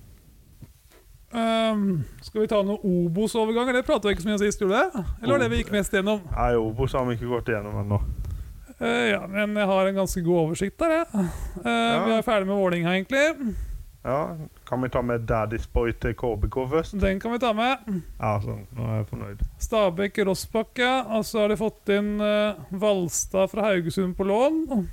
Ehm, 1.33 2.03
skal 2.25 2.41
vi 2.41 2.47
ta 2.49 2.61
noen 2.65 2.79
Obos-overganger? 2.81 3.73
Det 3.77 3.85
pratet 3.85 4.09
vi 4.09 4.15
ikke 4.15 4.23
så 4.25 4.29
mye 4.31 4.37
om 4.39 4.41
sist, 4.41 4.61
gjorde 4.63 4.79
det? 4.81 5.03
Eller 5.21 5.33
var 5.35 5.43
det 5.43 5.49
vi 5.51 5.59
gikk 5.61 5.71
mest 5.75 5.93
gjennom? 5.93 6.23
Nei, 6.33 6.51
Obos 6.57 6.95
har 6.97 7.05
vi 7.05 7.17
ikke 7.19 7.29
gått 7.29 7.51
gjennom 7.53 7.75
ennå. 7.83 7.99
Uh, 8.79 9.09
ja, 9.11 9.19
men 9.27 9.57
jeg 9.59 9.67
har 9.67 9.89
en 9.89 9.97
ganske 9.99 10.21
god 10.23 10.37
oversikt 10.45 10.77
der, 10.79 10.93
jeg. 11.01 11.25
Eh, 11.59 12.05
Vi 12.05 12.13
er 12.15 12.21
ferdig 12.23 12.47
med 12.47 12.55
Vålinga 12.55 12.93
egentlig. 12.95 13.55
Ja, 14.07 14.37
Kan 14.65 14.81
vi 14.81 14.89
ta 14.89 15.01
med 15.03 15.25
Daddy's 15.27 15.67
Boy 15.73 15.91
til 15.91 16.13
KBK 16.15 16.55
først? 16.71 16.95
Den 17.01 17.19
kan 17.19 17.33
vi 17.33 17.39
ta 17.43 17.51
med. 17.53 17.83
Ja, 18.21 18.37
sånn. 18.39 18.61
Nå 18.77 18.85
er 18.87 19.01
jeg 19.01 19.07
fornøyd. 19.09 19.41
Stabæk 19.59 20.21
Rossbakke. 20.29 20.87
Og 21.17 21.25
så 21.27 21.41
har 21.43 21.51
de 21.51 21.57
fått 21.59 21.91
inn 21.91 22.13
uh, 22.23 22.55
Valstad 22.71 23.51
fra 23.51 23.67
Haugesund 23.67 24.15
på 24.15 24.23
lån. 24.29 24.87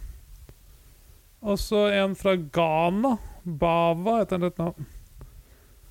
Og 1.46 1.58
så 1.62 1.86
en 1.94 2.16
fra 2.18 2.34
Ghana. 2.34 3.14
Bava 3.46 4.18
heter 4.18 4.40
han 4.40 4.48
rett 4.48 4.58
navn. 4.58 4.86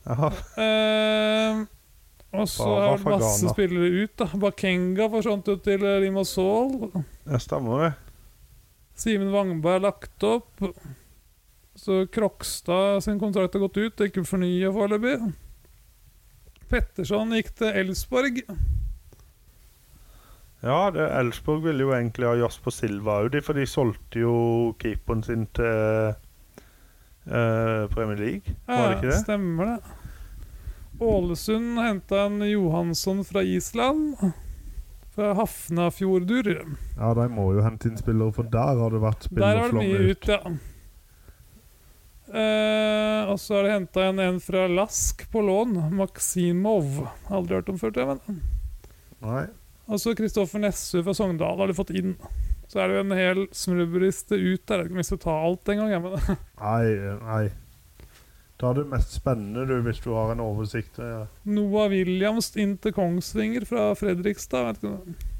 Eh, 0.06 1.62
og 2.36 2.48
så 2.52 2.68
er 2.78 2.98
det 2.98 3.06
masse 3.10 3.50
spillere 3.50 4.04
ut. 4.04 4.14
da 4.20 4.28
Bakenga 4.38 5.08
forsvant 5.10 5.48
ut 5.50 5.64
til 5.66 5.82
eh, 5.86 6.00
Limassol. 6.04 6.92
det 7.26 7.42
stemmer 7.42 7.82
det. 7.86 7.94
Simen 8.96 9.32
Wangberg 9.34 9.80
er 9.80 9.86
lagt 9.90 10.24
opp. 10.28 10.62
Så 11.76 12.06
Krokstad 12.08 13.02
sin 13.04 13.18
kontrakt 13.20 13.54
har 13.58 13.66
gått 13.66 13.78
ut, 13.82 14.06
ikke 14.08 14.24
fornya 14.28 14.70
foreløpig. 14.72 15.18
Petterson 16.72 17.34
gikk 17.36 17.52
til 17.60 17.76
Elsborg. 17.82 18.40
Ja, 20.66 20.90
det- 20.92 21.10
Elsborg 21.20 21.64
ville 21.64 21.84
jo 21.84 21.92
egentlig 21.94 22.26
ha 22.30 22.36
Jasper 22.40 22.72
Silva 22.72 23.20
òg, 23.26 23.36
for 23.44 23.54
de 23.54 23.66
solgte 23.70 24.20
jo 24.24 24.74
keeperen 24.80 25.24
sin 25.24 25.44
til 25.54 26.16
eh, 27.28 27.86
Premier 27.94 28.18
League. 28.20 28.56
Var 28.66 28.90
det 28.90 28.98
ikke 28.98 29.12
det? 29.12 29.20
Stemmer 29.24 29.66
det. 29.66 29.80
Ålesund 31.00 31.80
henta 31.80 32.22
en 32.26 32.40
Johansson 32.50 33.24
fra 33.28 33.44
Island. 33.44 34.16
Fra 35.16 35.34
Hafnafjordur. 35.34 36.54
Ja, 36.98 37.14
de 37.14 37.28
må 37.32 37.50
jo 37.56 37.64
hente 37.64 37.90
inn 37.90 38.00
spillere, 38.00 38.32
for 38.36 38.48
der 38.52 38.80
har 38.80 38.96
det 38.96 39.02
vært 39.04 39.28
Der 39.32 39.60
har 39.60 39.72
det 39.72 39.84
mye 39.84 40.00
ut. 40.12 40.24
ut, 40.24 40.32
ja. 40.32 40.56
Uh, 42.26 43.30
og 43.32 43.38
så 43.40 43.60
har 43.60 43.68
de 43.68 43.76
henta 43.76 44.08
en, 44.10 44.20
en 44.20 44.40
fra 44.44 44.66
Lask 44.68 45.22
på 45.32 45.44
lån. 45.46 45.76
Maksimov. 45.96 47.06
Aldri 47.30 47.60
hørt 47.60 47.70
om 47.72 47.78
før, 47.80 47.94
tror 47.96 48.08
jeg. 48.08 48.18
Men. 48.26 48.42
Nei. 49.24 49.46
Og 49.86 50.02
så 50.02 50.16
Kristoffer 50.18 50.60
Nessø 50.64 51.04
fra 51.06 51.14
Sogndal 51.14 51.60
har 51.62 51.70
de 51.70 51.78
fått 51.78 51.94
inn. 51.96 52.16
Så 52.72 52.80
er 52.82 52.90
det 52.90 52.96
jo 52.98 53.04
en 53.06 53.14
hel 53.18 53.44
smørbrødriste 53.54 54.38
ut 54.40 54.64
der. 54.66 54.80
Jeg 54.82 54.82
har 54.82 54.90
ikke 54.90 55.02
lyst 55.02 55.14
til 55.14 55.20
å 55.20 55.24
ta 55.26 55.36
alt 55.48 55.70
en 55.70 55.82
gang. 55.84 55.94
jeg, 55.94 56.38
Nei, 56.66 57.14
nei. 57.22 57.44
Ta 58.58 58.72
det 58.74 58.86
mest 58.88 59.12
spennende, 59.18 59.66
du, 59.68 59.76
hvis 59.84 60.00
du 60.04 60.10
har 60.16 60.32
en 60.32 60.42
oversikt. 60.44 60.98
Ja. 61.04 61.26
Noah 61.44 61.90
Williams 61.92 62.54
inn 62.56 62.78
til 62.82 62.96
Kongsvinger 62.96 63.68
fra 63.68 63.90
Fredrikstad. 64.00 64.70
Vet 64.72 64.86
ikke. 64.86 65.32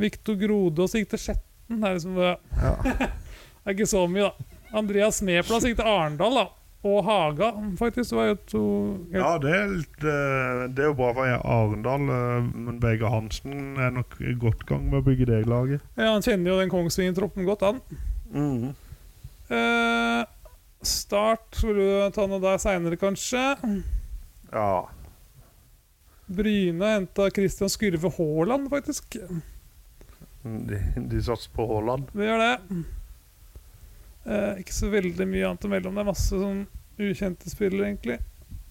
Viktor 0.00 0.36
Grodås 0.40 0.94
gikk 0.96 1.10
til 1.14 1.22
Skjetten. 1.24 1.80
Det 1.80 1.88
er, 1.88 1.96
liksom, 1.96 2.16
det 2.20 3.08
er 3.70 3.74
ikke 3.74 3.88
så 3.88 4.04
mye, 4.10 4.28
da. 4.28 4.56
Andreas 4.80 5.18
Smeplass 5.20 5.66
gikk 5.66 5.80
til 5.80 5.88
Arendal, 5.90 6.36
da. 6.36 6.46
Og 6.86 7.04
Haga, 7.04 7.50
faktisk. 7.76 8.14
Var 8.16 8.30
jo 8.30 8.36
to 8.48 8.64
Ja, 9.12 9.34
det 9.40 9.52
er, 9.52 9.72
litt, 9.74 9.98
eh, 10.00 10.62
det 10.72 10.84
er 10.84 10.88
jo 10.88 10.96
bra 10.96 11.10
for 11.16 11.28
Arendal, 11.36 12.06
eh, 12.08 12.46
men 12.56 12.78
Vegard 12.80 13.12
Hansen 13.12 13.76
er 13.76 13.92
nok 13.92 14.16
i 14.24 14.32
godt 14.40 14.64
gang 14.68 14.86
med 14.88 15.02
å 15.02 15.06
bygge 15.10 15.28
det 15.28 15.42
laget. 15.50 15.84
Ja, 15.96 16.14
Han 16.14 16.24
kjenner 16.24 16.54
jo 16.54 16.60
den 16.62 16.72
Kongsvinger-troppen 16.72 17.48
godt, 17.48 17.66
han. 17.66 17.82
Mm. 18.32 18.70
Eh, 19.50 20.22
start 20.86 21.60
vil 21.66 21.82
du 21.82 22.14
ta 22.16 22.24
noe 22.30 22.40
der 22.40 22.62
seinere, 22.62 22.96
kanskje? 23.00 23.42
Ja. 24.52 24.72
Bryne 26.30 26.94
henta 26.94 27.28
Christian 27.34 27.68
Skurve 27.68 28.12
Haaland, 28.16 28.70
faktisk. 28.72 29.18
De, 30.40 30.80
de 30.96 31.20
satser 31.26 31.52
på 31.52 31.66
Haaland. 31.68 32.08
Det 32.16 32.24
gjør 32.24 32.40
det. 32.46 32.84
Eh, 34.26 34.60
ikke 34.60 34.74
så 34.76 34.90
veldig 34.92 35.26
mye 35.28 35.48
annet 35.48 35.64
å 35.64 35.70
melde 35.72 35.88
om. 35.88 35.96
Det 35.96 36.02
er 36.04 36.10
masse 36.10 36.40
sånn 36.42 36.64
ukjente 37.00 37.50
spillere, 37.52 37.88
egentlig. 37.88 38.18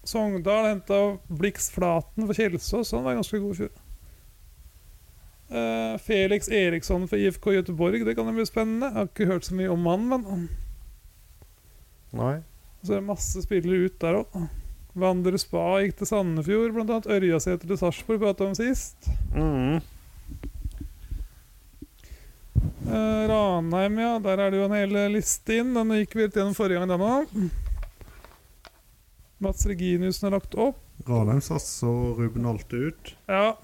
Sogndal 0.06 0.68
henta 0.70 1.00
Blix 1.28 1.68
Flaten 1.74 2.26
for 2.28 2.36
Kjelsås. 2.38 2.92
Han 2.96 3.04
var 3.04 3.18
ganske 3.18 3.40
god 3.42 3.56
i 3.56 3.58
fjor. 3.64 3.72
Eh, 5.50 5.98
Felix 5.98 6.48
Eriksson 6.48 7.08
for 7.10 7.18
IFK 7.18 7.52
Göteborg. 7.58 8.04
Det 8.06 8.14
kan 8.14 8.30
jo 8.30 8.36
bli 8.38 8.46
spennende. 8.46 8.92
Jeg 8.92 9.00
har 9.00 9.10
ikke 9.10 9.30
hørt 9.32 9.48
så 9.48 9.58
mye 9.58 9.74
om 9.74 9.86
han, 9.90 10.08
men 10.08 10.48
Nei. 12.14 12.36
så 12.82 12.94
er 12.94 13.00
det 13.00 13.08
masse 13.10 13.42
spillere 13.42 13.90
ut 13.90 13.98
der 14.02 14.22
òg. 14.22 14.42
Vandre 15.00 15.38
Spa 15.38 15.80
gikk 15.82 15.98
til 15.98 16.08
Sandefjord, 16.10 16.72
blant 16.74 16.90
annet. 16.94 17.10
Ørjasæter 17.10 17.66
til 17.66 17.78
Sarpsborg, 17.78 18.22
prata 18.22 18.46
om 18.46 18.54
sist. 18.58 19.10
Mm. 19.34 19.82
Eh, 22.90 23.28
Ranheim, 23.30 23.98
ja. 24.02 24.14
Der 24.24 24.44
er 24.44 24.52
det 24.52 24.60
jo 24.60 24.68
en 24.68 24.76
hel 24.76 24.96
liste 25.14 25.60
inn. 25.60 25.74
Den 25.76 25.92
gikk 26.00 26.16
vi 26.16 26.26
litt 26.26 26.38
gjennom 26.38 26.56
forrige 26.56 26.80
gang, 26.80 26.90
den 26.90 27.04
òg. 27.04 27.34
Mats 29.40 29.64
Reginiussen 29.68 30.28
er 30.28 30.36
lagt 30.36 30.56
opp. 30.60 30.80
Ranheim 31.08 31.40
satser 31.44 32.16
Ruben 32.18 32.48
Alte 32.48 32.76
ut. 32.90 33.14
Ja. 33.30 33.54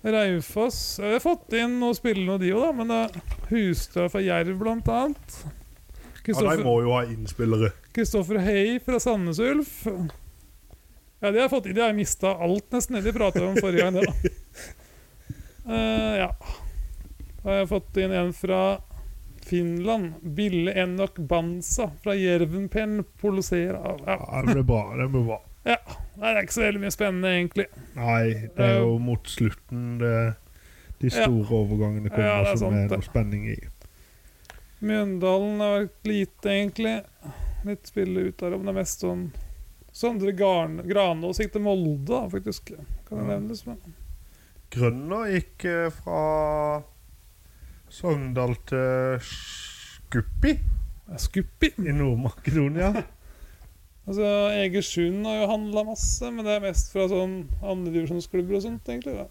Raufoss 0.00 0.98
Jeg 1.02 1.18
har 1.18 1.20
fått 1.20 1.52
inn 1.58 1.74
noen 1.80 1.96
spillere, 1.98 2.38
de 2.40 2.52
òg, 2.54 2.62
da. 2.68 2.70
Men 2.76 2.92
det 2.92 3.00
er 3.00 3.48
Hustø 3.50 4.06
fra 4.12 4.22
Jerv, 4.24 4.54
blant 4.60 4.88
annet. 4.88 5.40
Ja, 6.30 6.54
de 6.54 6.62
må 6.62 6.76
jo 6.84 6.92
ha 6.94 7.04
innspillere. 7.08 7.72
Kristoffer 7.96 8.38
Hei 8.44 8.78
fra 8.84 9.00
Sandnes 9.02 9.40
Ulf. 9.42 9.82
Ja, 11.20 11.30
de 11.30 11.40
har 11.40 11.48
fått 11.52 11.64
De 11.64 11.80
har 11.80 11.96
mista 11.96 12.36
alt, 12.36 12.70
nesten, 12.72 12.96
det 12.96 13.10
de 13.10 13.16
prata 13.16 13.42
om 13.44 13.56
forrige 13.58 13.82
gang. 13.82 13.98
Det, 13.98 14.06
da. 14.06 14.12
Uh, 15.66 16.14
ja. 16.22 16.30
Da 17.42 17.48
har 17.50 17.58
jeg 17.62 17.68
fått 17.70 17.96
inn 18.02 18.12
en 18.12 18.32
fra 18.36 18.62
Finland. 19.46 20.12
Bille 20.36 20.74
Enok 20.76 21.16
Bansa 21.18 21.90
fra 22.02 22.14
Jervenpen 22.14 23.04
Polosera. 23.20 23.96
Ja. 24.06 24.16
Ja, 24.20 24.42
det 24.46 24.54
blir 24.54 24.62
bra. 24.68 24.82
det 24.96 25.08
blir 25.08 25.24
bra. 25.24 25.40
Ja. 25.64 25.76
det 26.16 26.24
er 26.30 26.42
ikke 26.42 26.56
så 26.56 26.62
veldig 26.66 26.80
mye 26.80 26.92
spennende, 26.94 27.30
egentlig. 27.36 27.66
Nei, 27.96 28.22
det 28.56 28.64
er 28.66 28.78
jo 28.80 28.94
mot 28.98 29.24
slutten 29.28 29.98
det, 30.00 30.14
de 31.00 31.08
Ja. 31.08 31.24
store 31.24 31.48
overgangene 31.64 32.08
kommer 32.10 32.26
Ja, 32.28 32.42
det 32.44 32.52
er 32.52 32.56
som 32.56 32.72
sant, 32.72 32.92
er 32.92 32.96
noe 32.96 33.02
spenning 33.08 33.46
i. 33.48 33.58
Mjøndalen 34.80 35.60
har 35.60 35.74
vært 35.82 36.08
lite, 36.08 36.48
egentlig. 36.48 36.94
Litt 37.68 37.86
spille 37.90 38.28
ut 38.30 38.38
der, 38.40 38.50
men 38.56 38.64
det 38.68 38.72
er 38.74 38.78
mest 38.80 39.00
sånn 39.04 39.30
Sondre 39.92 40.30
Granås 40.32 41.40
gikk 41.42 41.52
til 41.56 41.64
Molde, 41.64 42.20
faktisk. 42.30 42.70
Kan 43.08 43.18
det 43.18 43.26
Ja. 43.26 43.38
nevnes. 43.38 43.66
Men. 43.66 43.78
Grønner 44.70 45.26
gikk 45.34 45.64
eh, 45.64 45.90
fra 45.90 46.82
Sogndal 47.90 48.54
til 48.70 49.18
Skuppi 49.26 50.54
Skuppi. 51.18 51.72
i 51.78 51.92
Nord-Makedonia. 51.92 52.92
Altså, 54.08 54.26
Egersund 54.56 55.26
har 55.28 55.36
jo 55.36 55.48
handla 55.52 55.82
masse, 55.86 56.30
men 56.34 56.42
det 56.42 56.54
er 56.56 56.62
mest 56.64 56.88
fra 56.90 57.04
sånn 57.06 57.34
andredivisjonsklubber 57.62 58.56
og 58.56 58.62
sånt, 58.64 58.88
egentlig. 58.90 59.12
Da. 59.20 59.26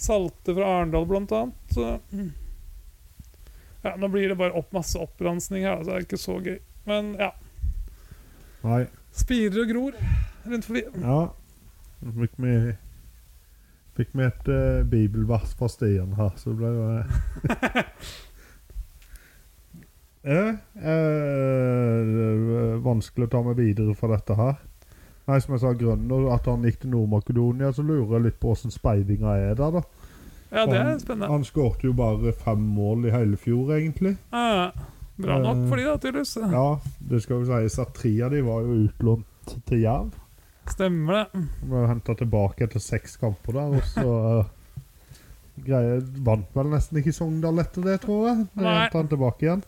Salte 0.00 0.54
fra 0.56 0.70
Arendal, 0.78 1.04
blant 1.10 1.34
annet. 1.36 1.74
Så. 1.74 1.98
Ja, 3.82 3.92
nå 3.98 4.08
blir 4.14 4.30
det 4.30 4.38
bare 4.40 4.56
opp 4.56 4.72
masse 4.72 4.96
oppransning 5.02 5.66
her, 5.66 5.82
så 5.82 5.90
det 5.90 5.98
er 5.98 6.06
ikke 6.06 6.22
så 6.22 6.38
gøy. 6.40 6.56
Men 6.88 7.12
ja. 7.20 7.32
Nei. 8.64 8.86
Spirer 9.20 9.66
og 9.66 9.74
gror 9.74 10.00
rundt 10.46 10.70
forbi. 10.70 10.86
Ja. 11.02 11.20
Så 12.00 12.14
fikk 13.98 14.12
vi 14.16 14.24
et 14.26 14.48
uh, 14.48 14.82
bibelvers 14.88 15.54
fra 15.58 15.68
Stian 15.68 16.14
her, 16.18 16.32
så 16.40 16.54
ble 16.56 16.70
det 16.72 16.86
eh, 20.32 20.52
er 20.92 22.78
vanskelig 22.84 23.28
å 23.28 23.32
ta 23.32 23.42
meg 23.44 23.58
videre 23.60 23.96
fra 23.98 24.14
dette 24.14 24.36
her. 24.38 24.54
Nei, 25.28 25.38
som 25.42 25.54
jeg 25.54 25.62
sa, 25.62 25.72
Grønner, 25.78 26.30
at 26.34 26.48
han 26.50 26.64
gikk 26.66 26.80
til 26.82 26.94
Nord-Makedonia, 26.96 27.70
så 27.74 27.84
lurer 27.86 28.16
jeg 28.16 28.26
litt 28.26 28.40
på 28.42 28.54
åssen 28.56 28.74
speidinga 28.74 29.36
er 29.38 29.58
der, 29.58 29.78
da. 29.78 29.82
Ja, 30.52 30.64
det 30.68 30.80
er 30.80 30.98
spennende. 31.00 31.30
Han 31.32 31.46
skårte 31.48 31.86
jo 31.88 31.92
bare 31.96 32.34
fem 32.36 32.64
mål 32.74 33.06
i 33.08 33.14
hele 33.14 33.38
fjor, 33.40 33.70
egentlig. 33.76 34.16
Ja, 34.32 34.72
bra 35.22 35.38
nok 35.40 35.62
for 35.70 35.78
de 35.80 35.86
da, 35.86 35.94
tydeligvis. 36.00 36.34
Ja, 36.52 36.66
det 37.12 37.22
skal 37.24 37.40
jo 37.40 37.48
sies 37.48 37.78
at 37.80 37.94
tre 37.96 38.12
av 38.26 38.34
de 38.34 38.42
var 38.44 38.66
jo 38.66 38.82
utlånt 38.86 39.56
til 39.68 39.84
Jerv. 39.84 40.10
Stemmer 40.72 41.18
det. 41.18 41.44
Ble 41.68 41.84
henta 41.90 42.14
tilbake 42.16 42.66
etter 42.66 42.82
seks 42.82 43.18
kamper 43.20 43.58
der, 43.58 43.76
og 43.76 43.86
så 43.92 44.08
uh, 44.08 44.50
greie, 45.66 46.00
Vant 46.24 46.48
vel 46.56 46.72
nesten 46.72 47.00
ikke 47.02 47.14
Sogndal 47.16 47.60
etter 47.62 47.84
det, 47.86 47.98
tror 48.06 48.28
jeg. 48.30 48.46
Det 48.56 48.66
hentet 48.66 48.98
han 48.98 49.10
tilbake 49.12 49.46
igjen. 49.46 49.64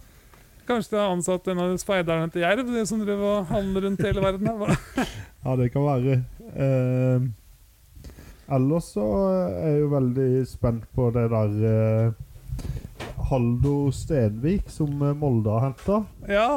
Kanskje 0.65 0.95
de 0.95 1.01
har 1.03 1.13
ansatt 1.13 1.49
en 1.53 1.61
av 1.61 1.73
de 1.75 1.81
speiderne 1.83 2.31
til 2.33 2.41
Jerv, 2.47 2.69
de 2.73 2.85
som 2.89 3.03
driver 3.03 3.41
og 3.41 3.51
handler 3.53 3.85
rundt 3.85 4.05
hele 4.07 4.25
verden. 4.25 4.49
her. 4.49 4.79
Ja, 5.45 5.57
det 5.61 5.67
kan 5.75 5.85
være. 5.85 6.15
Eh, 6.57 7.25
ellers 8.57 8.87
så 8.95 9.03
er 9.29 9.75
jeg 9.75 9.83
jo 9.83 9.91
veldig 9.93 10.29
spent 10.49 10.87
på 10.97 11.11
det 11.13 11.27
der 11.35 11.59
eh, 11.69 13.11
Haldo 13.29 13.75
Stenvik, 13.93 14.73
som 14.73 15.05
eh, 15.05 15.13
Molde 15.21 15.53
har 15.53 15.67
henta. 15.67 16.01
Ja, 16.33 16.49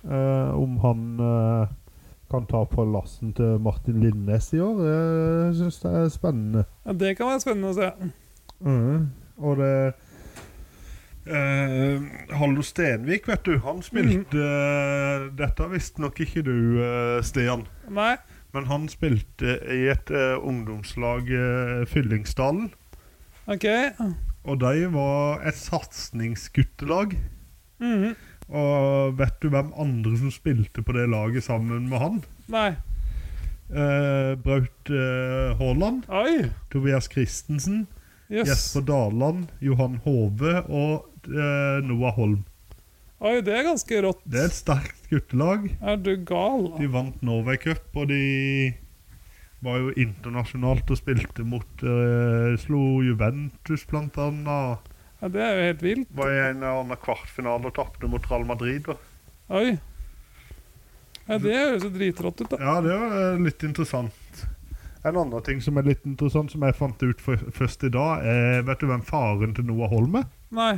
Eh, 0.00 0.50
om 0.56 0.78
han 0.80 1.00
eh, 1.20 1.68
kan 2.30 2.46
ta 2.46 2.64
på 2.70 2.84
lasten 2.86 3.32
til 3.36 3.58
Martin 3.62 4.00
Linnes 4.02 4.52
i 4.54 4.60
år. 4.62 4.78
Det 4.80 5.56
syns 5.58 5.80
jeg 5.84 6.04
er 6.04 6.12
spennende. 6.14 6.64
ja, 6.86 6.92
det 6.92 7.16
kan 7.18 7.26
være 7.32 7.42
spennende 7.42 7.72
å 7.72 7.78
se. 7.78 7.90
Mhm. 8.60 9.10
Og 9.40 9.56
det 9.56 9.74
eh, 11.26 12.02
Hallo 12.36 12.62
Stenvik, 12.62 13.28
vet 13.28 13.44
du, 13.46 13.54
han 13.64 13.80
spilte 13.82 14.36
eh, 14.36 15.28
Dette 15.38 15.68
visste 15.72 16.02
nok 16.04 16.20
ikke 16.20 16.42
du, 16.44 16.56
eh, 16.84 17.22
Stian. 17.24 17.64
Nei, 17.88 18.16
Men 18.52 18.66
han 18.66 18.88
spilte 18.90 19.56
i 19.70 19.84
et 19.92 20.10
eh, 20.10 20.34
ungdomslag, 20.42 21.28
uh, 21.30 21.86
Fyllingsdalen. 21.86 22.72
OK. 23.46 23.66
Og 24.44 24.58
de 24.60 24.88
var 24.92 25.44
et 25.46 25.54
satsingsguttelag. 25.54 27.14
Mhm. 27.80 28.16
Og 28.50 29.14
vet 29.18 29.36
du 29.42 29.48
hvem 29.52 29.70
andre 29.78 30.16
som 30.18 30.30
spilte 30.34 30.82
på 30.82 30.94
det 30.96 31.06
laget 31.12 31.44
sammen 31.46 31.86
med 31.90 32.02
han? 32.02 32.20
Nei. 32.50 32.70
Eh, 33.70 34.32
Braut 34.42 34.90
eh, 34.90 35.52
Haaland, 35.60 36.02
Oi! 36.10 36.48
Tobias 36.72 37.06
Christensen, 37.12 37.84
Yes. 38.30 38.46
Jesper 38.46 38.84
Daland, 38.86 39.48
Johan 39.58 39.96
Hove 40.04 40.52
og 40.70 41.08
eh, 41.26 41.80
Noah 41.82 42.14
Holm. 42.14 42.44
Oi, 43.20 43.40
det 43.44 43.52
er 43.58 43.64
ganske 43.66 43.98
rått. 44.04 44.20
Det 44.24 44.38
er 44.38 44.46
et 44.48 44.54
sterkt 44.56 45.08
guttelag. 45.10 45.66
Er 45.82 45.98
du 45.98 46.12
gal? 46.26 46.68
De 46.78 46.86
vant 46.90 47.18
Norway 47.26 47.58
Cup, 47.60 47.82
og 47.98 48.06
de 48.10 48.20
var 49.66 49.80
jo 49.82 49.90
internasjonalt 49.98 50.88
og 50.94 51.00
spilte 51.02 51.44
mot 51.44 51.82
eh, 51.84 52.54
Slo 52.62 53.00
Juventus, 53.04 53.82
blant 53.90 54.16
annet. 54.22 54.89
Ja, 55.20 55.28
det 55.28 55.40
er 55.44 55.56
jo 55.58 55.64
helt 55.68 55.82
vilt. 55.84 56.08
Var 56.16 56.30
i 56.32 56.38
en 56.48 56.62
eller 56.62 56.80
annen 56.80 56.96
kvartfinale 57.02 57.68
og 57.68 57.74
tapte 57.76 58.08
mot 58.08 58.24
Real 58.30 58.44
Madrid. 58.48 58.86
Da. 58.86 58.96
Oi. 59.58 59.74
Ja, 61.28 61.36
det 61.38 61.52
høres 61.54 61.84
jo 61.84 61.90
dritrått 61.94 62.40
ut, 62.42 62.48
da. 62.50 62.56
Ja, 62.58 62.78
det 62.82 62.94
var 62.98 63.12
eh, 63.20 63.42
litt 63.44 63.62
interessant. 63.66 64.46
En 65.04 65.16
annen 65.16 65.44
ting 65.46 65.60
som 65.64 65.78
er 65.80 65.86
litt 65.86 66.02
interessant, 66.08 66.50
som 66.52 66.64
jeg 66.66 66.76
fant 66.76 67.02
ut 67.04 67.20
for, 67.24 67.40
først 67.56 67.84
i 67.88 67.92
dag, 67.94 68.24
er 68.26 68.64
Vet 68.68 68.80
du 68.82 68.88
hvem 68.90 69.04
faren 69.06 69.54
til 69.56 69.64
Noah 69.68 69.88
Holm 69.92 70.18
er? 70.20 70.26
Nei, 70.52 70.72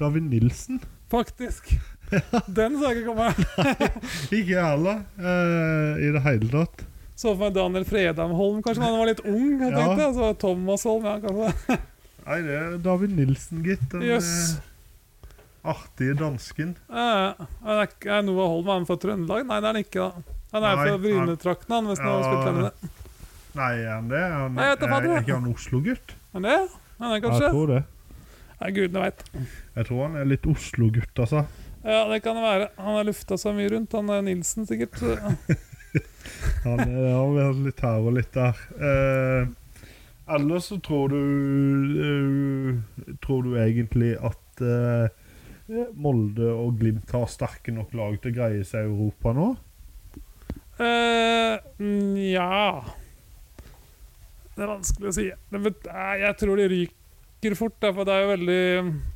David 0.00 0.28
Nilsen. 0.30 0.80
faktisk. 1.12 1.74
Den 2.58 2.76
sa 2.78 2.92
jeg 2.92 3.02
ikke 3.02 3.10
komme. 3.10 3.30
Ikke 4.36 4.54
jeg 4.54 4.64
heller, 4.64 5.02
eh, 5.18 6.04
i 6.04 6.12
det 6.14 6.22
hele 6.28 6.50
tatt. 6.52 6.84
Så 7.14 7.30
for 7.32 7.44
meg 7.46 7.54
Daniel 7.56 7.84
Fredheim 7.88 8.32
Holm, 8.36 8.60
kanskje, 8.62 8.82
da 8.82 8.88
han 8.90 8.98
var 9.00 9.08
litt 9.10 9.24
ung. 9.24 9.50
jeg 9.62 9.70
Ja. 9.72 9.76
tenkte. 9.80 10.06
Altså, 10.10 10.30
Thomas 10.44 10.84
Holm, 10.88 11.04
ja, 11.08 11.16
kanskje. 11.24 11.78
Nei, 12.24 12.38
det 12.46 12.54
er 12.56 12.76
David 12.84 13.12
Nilsen, 13.18 13.62
gitt. 13.66 13.82
Den 13.92 14.02
Jøss. 14.06 14.30
eh, 14.56 15.30
artige 15.74 16.14
dansken. 16.20 16.74
Ja, 16.88 17.34
Er, 17.64 17.88
er 18.06 18.22
Noah 18.24 18.48
Holm 18.52 18.68
er 18.68 18.78
han 18.78 18.86
fra 18.88 18.96
Trøndelag? 19.00 19.46
Nei, 19.48 19.58
det 19.60 19.68
er 19.68 19.72
han 19.72 19.82
ikke. 19.84 20.06
da 20.08 20.34
Han 20.54 20.62
er 20.64 20.76
Nei, 20.76 20.86
fra 20.86 20.98
Brynetraktene, 21.02 21.74
han, 21.80 21.86
hvis 21.90 21.98
han 22.04 22.12
har 22.12 22.22
spilt 22.28 22.46
henne. 22.50 22.92
Nei, 23.54 23.72
er 23.84 23.90
han 23.94 24.08
det? 24.10 24.22
Han, 24.34 24.54
Nei, 24.54 24.68
er, 24.70 24.86
er 24.94 25.20
ikke 25.22 25.34
han 25.38 25.50
Oslo-gutt? 25.52 26.14
Han 26.34 26.42
det? 26.48 26.56
Han 27.00 27.10
er 27.12 27.20
Jeg 27.20 27.50
tror 27.52 27.66
det. 27.74 27.82
Nei, 28.60 28.70
gudene 28.70 29.02
veit. 29.04 29.24
Jeg 29.74 29.86
tror 29.90 30.02
han 30.06 30.16
er 30.16 30.24
litt 30.30 30.46
Oslo-gutt, 30.46 31.18
altså. 31.18 31.44
Ja, 31.84 32.04
det 32.08 32.22
kan 32.24 32.38
det 32.38 32.44
være. 32.46 32.68
Han 32.80 32.96
har 32.96 33.04
lufta 33.04 33.36
seg 33.36 33.56
mye 33.58 33.70
rundt. 33.74 33.92
Han 33.92 34.08
er 34.14 34.22
Nilsen, 34.24 34.64
sikkert. 34.66 34.96
Han 36.64 36.80
er- 36.80 37.12
har 37.12 37.28
vært 37.34 37.58
litt 37.66 37.80
her 37.84 38.06
og 38.08 38.14
litt 38.16 38.32
der. 38.32 38.56
Eh, 38.80 39.46
ellers 40.30 40.70
så 40.70 40.78
tror 40.80 41.12
du 41.12 41.20
uh, 41.98 43.14
Tror 43.24 43.44
du 43.44 43.54
egentlig 43.60 44.14
at 44.16 44.64
uh, 44.64 45.06
Molde 45.96 46.50
og 46.52 46.78
Glimt 46.80 47.12
har 47.14 47.28
sterke 47.32 47.72
nok 47.72 47.94
lag 47.96 48.18
til 48.20 48.34
å 48.34 48.36
greie 48.36 48.66
seg 48.68 48.84
i 48.84 48.90
Europa 48.92 49.32
nå? 49.36 49.54
Eh, 50.74 51.54
Nja 51.78 52.82
Det 54.54 54.64
er 54.64 54.70
vanskelig 54.70 55.08
å 55.08 55.14
si. 55.14 55.28
Jeg 55.30 56.34
tror 56.40 56.58
de 56.58 56.66
ryker 56.72 57.56
fort, 57.58 57.78
for 57.80 58.06
det 58.06 58.14
er 58.14 58.24
jo 58.24 58.32
veldig 58.32 58.64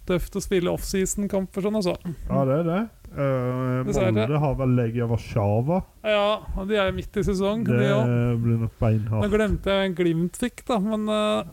tøft 0.09 0.39
å 0.39 0.43
spille 0.45 0.73
offseason-kamper 0.73 1.65
sånn, 1.65 1.79
altså. 1.79 1.95
Ja, 2.29 2.43
det 2.49 2.57
er 2.63 2.67
det. 2.67 2.81
Dessverre. 3.15 4.13
Molde 4.15 4.39
har 4.43 4.55
vel 4.59 4.75
Legia 4.77 5.07
Warszawa. 5.09 5.79
Ja, 6.05 6.27
og 6.57 6.69
de 6.69 6.77
er 6.79 6.93
midt 6.93 7.17
i 7.17 7.23
sesong, 7.27 7.65
Det 7.67 7.79
de 7.81 7.89
òg. 7.95 8.11
blir 8.43 8.59
nok 8.61 8.75
Nå 8.75 8.79
beinhardt. 8.83 9.31
glemte 9.33 9.71
jeg 9.75 9.87
en 9.91 9.95
Glimt 9.99 10.37
fikk, 10.37 10.65
da, 10.69 10.79
men 10.79 11.09
eh, 11.09 11.45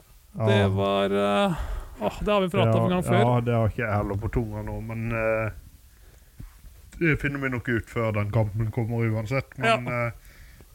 det 0.45 0.59
var 0.75 1.15
uh, 1.15 1.55
oh, 2.01 2.17
det 2.21 2.33
har 2.33 2.41
vi 2.43 2.49
prata 2.51 2.75
om 2.77 2.85
en 2.89 2.95
gang 2.97 3.03
før. 3.07 3.21
Ja, 3.23 3.39
det 3.41 3.53
har 3.55 3.69
ikke 3.71 3.83
jeg 3.85 3.95
heller 3.95 4.19
på 4.19 4.31
tunga 4.35 4.63
nå, 4.67 4.75
men 4.83 5.09
det 6.99 7.17
finner 7.19 7.39
vi 7.43 7.49
nok 7.51 7.67
ut 7.69 7.89
før 7.91 8.11
den 8.15 8.29
kampen 8.31 8.69
kommer 8.71 9.07
uansett. 9.11 9.55
Men 9.59 9.87
eh, 9.87 10.11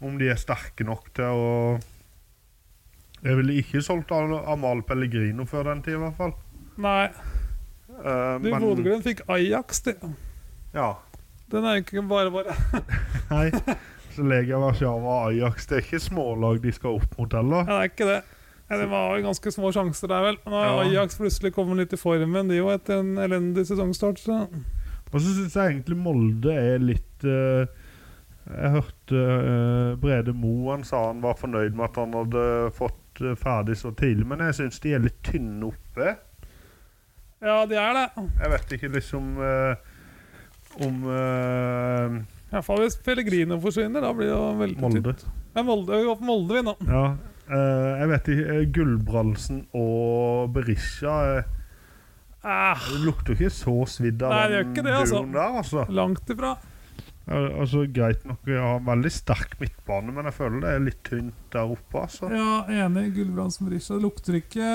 om 0.05 0.17
de 0.21 0.29
er 0.33 0.41
sterke 0.41 0.85
nok 0.89 1.11
til 1.17 1.25
å 1.25 1.79
Jeg 3.23 3.37
ville 3.37 3.59
ikke 3.61 3.83
solgt 3.85 4.11
Al- 4.17 4.47
Amal 4.49 4.81
Pellegrino 4.89 5.45
før 5.45 5.65
den 5.75 5.83
tid, 5.85 5.99
i 5.99 6.03
hvert 6.07 6.17
fall. 6.17 6.35
Nei, 6.81 7.11
Uh, 8.01 8.39
du, 8.41 8.47
Bodø-Glimt 8.55 9.03
fikk 9.05 9.19
Ajax, 9.29 9.83
de. 9.85 9.93
Ja. 10.75 10.91
Den 11.51 11.65
er 11.67 11.79
jo 11.79 11.85
ikke 11.85 12.03
bare 12.11 12.31
bare. 12.35 12.55
Nei. 13.33 13.47
Så 14.11 14.25
Legia 14.27 14.59
Warszawa 14.59 15.01
og 15.01 15.33
Ajax 15.33 15.67
Det 15.71 15.77
er 15.77 15.85
ikke 15.85 16.01
smålag 16.03 16.61
de 16.63 16.73
skal 16.75 16.99
opp 16.99 17.17
mot 17.19 17.35
heller. 17.35 17.65
Ja, 17.67 17.77
det 17.77 17.81
er 17.81 17.91
ikke 17.91 18.09
det. 18.11 18.21
Ja, 18.71 18.79
det 18.79 18.87
var 18.91 19.17
jo 19.19 19.25
ganske 19.27 19.51
små 19.51 19.73
sjanser 19.75 20.11
der, 20.13 20.23
vel. 20.29 20.37
Nå 20.47 20.55
har 20.55 20.69
Ja. 20.69 20.83
Ajax 20.85 21.19
plutselig 21.19 21.51
kommet 21.57 21.81
litt 21.83 21.95
i 21.95 21.99
formen, 21.99 22.51
de 22.51 22.61
òg, 22.63 22.73
etter 22.77 23.01
en 23.03 23.17
elendig 23.19 23.65
sesongstart. 23.67 24.23
Så. 24.23 24.37
Og 25.11 25.17
så 25.19 25.27
syns 25.27 25.57
jeg 25.59 25.73
egentlig 25.73 25.99
Molde 25.99 26.55
er 26.55 26.79
litt 26.79 27.25
uh, 27.27 27.67
Jeg 28.47 28.71
hørte 28.77 29.23
uh, 29.27 29.99
Brede 29.99 30.35
Moe 30.39 30.77
han 30.77 30.87
sa 30.87 31.09
han 31.09 31.23
var 31.25 31.35
fornøyd 31.39 31.75
med 31.75 31.89
at 31.89 31.99
han 31.99 32.15
hadde 32.15 32.45
fått 32.79 33.23
uh, 33.27 33.35
ferdig 33.39 33.75
så 33.81 33.91
tidlig, 33.91 34.29
men 34.31 34.47
jeg 34.47 34.61
syns 34.61 34.79
de 34.87 34.95
er 34.95 35.03
litt 35.03 35.19
tynne 35.27 35.73
oppe. 35.73 36.15
Ja, 37.43 37.65
de 37.67 37.75
er 37.75 37.97
det. 37.97 38.07
Jeg 38.39 38.53
vet 38.53 38.73
ikke 38.77 38.89
liksom 38.93 39.39
eh, 39.41 39.90
om 40.87 41.05
eh, 41.13 42.17
Iallfall 42.51 42.83
hvis 42.85 42.97
Pellegrino 43.07 43.61
forsvinner, 43.63 44.03
da 44.03 44.11
blir 44.17 44.27
det 44.31 44.35
jo 44.35 44.47
veldig 44.59 44.81
Molde. 44.83 45.03
tynt. 45.15 45.27
Ja, 45.55 45.63
Molde 45.67 45.99
vi 46.01 46.07
går 46.09 46.19
på 46.21 46.29
Molde, 46.29 46.57
vi 46.59 46.63
nå. 46.67 46.75
Ja. 46.89 47.05
eh, 47.51 47.93
jeg 48.03 48.11
vet 48.15 48.31
ikke 48.35 48.57
eh, 48.57 48.65
Gullbrandsen 48.79 49.63
og 49.79 50.51
Berisha 50.57 51.17
eh, 51.39 51.57
Ah, 52.43 52.79
Det 52.89 53.03
lukter 53.05 53.35
ikke 53.37 53.51
så 53.53 53.75
svidd 53.85 54.23
av 54.25 54.31
Nei, 54.33 54.45
det 54.49 54.51
den 54.51 54.57
gjør 54.57 54.71
ikke 54.71 54.85
det, 54.87 54.93
altså. 54.97 55.19
duoen 55.21 55.35
der, 55.35 55.57
altså. 55.61 55.83
langt 55.93 56.31
ifra. 56.33 56.53
Ja, 57.29 57.41
altså. 57.61 57.83
Greit 57.93 58.23
nok, 58.25 58.49
å 58.49 58.57
har 58.57 58.79
en 58.81 58.87
veldig 58.87 59.11
sterk 59.13 59.53
midtbane, 59.61 60.15
men 60.17 60.25
jeg 60.31 60.37
føler 60.39 60.63
det 60.65 60.71
er 60.73 60.81
litt 60.87 61.03
tynt 61.05 61.43
der 61.53 61.75
oppe, 61.75 62.01
altså. 62.07 62.31
Ja, 62.33 62.63
enig. 62.87 63.11
Gulbrandsen 63.19 63.69
Berisha. 63.69 63.99
Det 63.99 64.07
lukter 64.07 64.39
ikke 64.41 64.71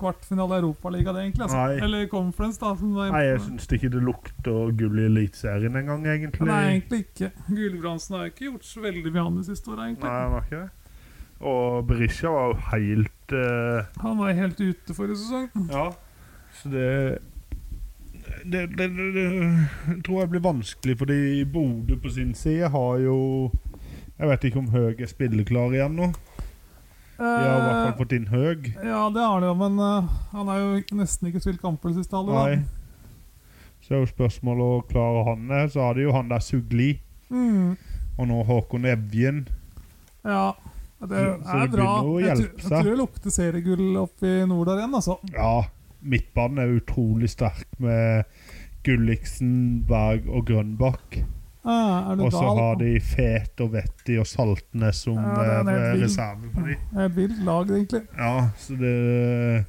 kvartfinale 0.00 0.58
i 0.58 0.62
Europaligaen, 0.62 1.16
det, 1.16 1.26
egentlig. 1.26 1.46
Altså. 1.46 1.60
Nei. 1.60 1.84
Eller 1.86 2.08
Conference, 2.12 2.60
da. 2.62 2.72
Nei, 3.12 3.22
jeg 3.26 3.44
syns 3.44 3.68
ikke 3.76 3.92
det 3.92 4.02
lukter 4.04 4.72
gull 4.78 5.02
i 5.02 5.06
Eliteserien 5.10 5.78
engang, 5.80 6.06
egentlig. 6.10 6.48
Nei, 6.48 6.62
egentlig 6.72 7.04
ikke. 7.06 7.30
Gulbrandsen 7.50 8.18
har 8.18 8.32
ikke 8.32 8.50
gjort 8.50 8.66
så 8.68 8.82
veldig 8.84 9.12
mye 9.12 9.28
annet 9.30 9.48
siste 9.50 9.72
året, 9.72 9.86
egentlig. 9.90 10.10
Nei, 10.10 10.18
han 10.24 10.36
har 10.36 10.50
ikke 10.50 10.64
det. 10.64 10.72
Og 11.46 11.86
Berisha 11.88 12.32
var 12.32 12.46
jo 12.48 12.58
helt 12.72 13.32
uh... 13.36 13.88
Han 14.00 14.20
var 14.22 14.36
helt 14.38 14.60
ute 14.60 14.94
forrige 14.96 15.18
sesong. 15.20 15.50
Ja, 15.68 15.90
så 16.56 16.70
det 16.72 16.90
det, 18.44 18.66
det, 18.78 18.88
det, 18.88 19.14
det 19.14 20.04
tror 20.04 20.20
jeg 20.20 20.30
blir 20.30 20.42
vanskelig, 20.42 20.96
fordi 20.98 21.44
Bodø 21.44 21.98
på 22.02 22.10
sin 22.10 22.34
side 22.34 22.68
har 22.68 22.96
jo 22.98 23.50
Jeg 24.18 24.28
vet 24.28 24.44
ikke 24.44 24.58
om 24.58 24.70
Høg 24.72 25.00
er 25.00 25.10
spilleklar 25.10 25.74
igjen 25.76 25.98
nå. 25.98 26.08
Har 27.18 27.42
i 27.42 27.60
hvert 27.64 27.82
fall 27.82 27.98
fått 28.00 28.12
inn 28.16 28.26
Høg. 28.28 28.66
Ja, 28.84 29.02
det 29.12 29.22
har 29.24 29.36
han 29.38 29.46
jo, 29.48 29.54
men 29.56 29.78
uh, 29.80 30.16
han 30.34 30.50
har 30.52 30.58
jo 30.60 30.98
nesten 30.98 31.30
ikke 31.30 31.40
spilt 31.44 31.62
kamper 31.62 31.92
det 31.94 32.02
siste. 32.04 32.20
Nei. 32.28 32.58
Så 33.86 33.94
er 33.94 34.02
jo 34.02 34.10
spørsmålet 34.10 34.66
å 34.66 34.80
klare 34.90 35.22
han 35.30 35.46
det. 35.48 35.62
Så 35.72 35.80
har 35.84 35.94
de 35.96 36.04
jo 36.08 36.14
han 36.16 36.32
der 36.32 36.44
Sugli, 36.44 36.96
Mm, 37.26 37.72
og 38.20 38.28
nå 38.30 38.42
Håkon 38.46 38.84
Evjen. 38.86 39.48
ja. 40.24 40.52
Det 40.96 41.22
så 41.44 41.56
er 41.60 41.68
bra. 41.68 41.88
Jeg, 42.22 42.36
seg. 42.38 42.52
jeg 42.62 42.70
tror 42.70 42.86
det 42.86 42.98
lukter 42.98 43.30
seriegull 43.34 43.98
oppe 44.00 44.30
i 44.30 44.46
nord 44.48 44.70
der 44.70 44.78
igjen, 44.80 44.94
altså. 44.96 45.18
Ja, 45.34 45.66
midtbanen 46.00 46.62
er 46.62 46.72
utrolig 46.78 47.28
sterk 47.34 47.66
med 47.82 48.24
Gulliksen, 48.86 49.82
Berg 49.86 50.24
og 50.30 50.46
Grønbakk. 50.48 51.18
Ah, 51.66 52.12
Og 52.14 52.30
så 52.30 52.44
har 52.54 52.76
de 52.78 52.92
Fet 53.02 53.60
og 53.64 53.72
Vetti 53.72 54.14
og 54.22 54.26
Saltnes 54.30 55.00
som 55.02 55.16
Ja, 55.18 55.62
reserve 55.98 56.50
på 56.54 56.62
dem. 56.68 56.84
Et 57.02 57.16
vilt 57.16 57.40
lag, 57.44 57.72
egentlig. 57.74 58.04
Ja, 58.14 58.48
så 58.62 58.76
det 58.78 59.64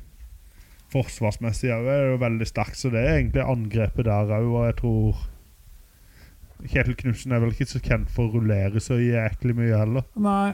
Forsvarsmessig 0.93 1.71
òg 1.73 1.89
er 1.91 2.05
jo 2.13 2.19
veldig 2.21 2.47
sterkt, 2.47 2.77
så 2.79 2.91
det 2.93 3.01
er 3.01 3.17
egentlig 3.17 3.43
angrepet 3.43 4.05
der 4.07 4.29
òg, 4.37 4.45
og 4.53 4.67
jeg 4.69 4.77
tror 4.79 5.25
Kjetil 6.67 6.95
Knutsen 7.01 7.33
er 7.35 7.41
vel 7.43 7.51
ikke 7.53 7.67
så 7.69 7.81
kjent 7.83 8.09
for 8.13 8.29
å 8.29 8.37
rullere 8.37 8.79
så 8.81 8.95
jæklig 9.01 9.53
mye 9.57 9.77
heller. 9.77 10.05
Nei. 10.17 10.53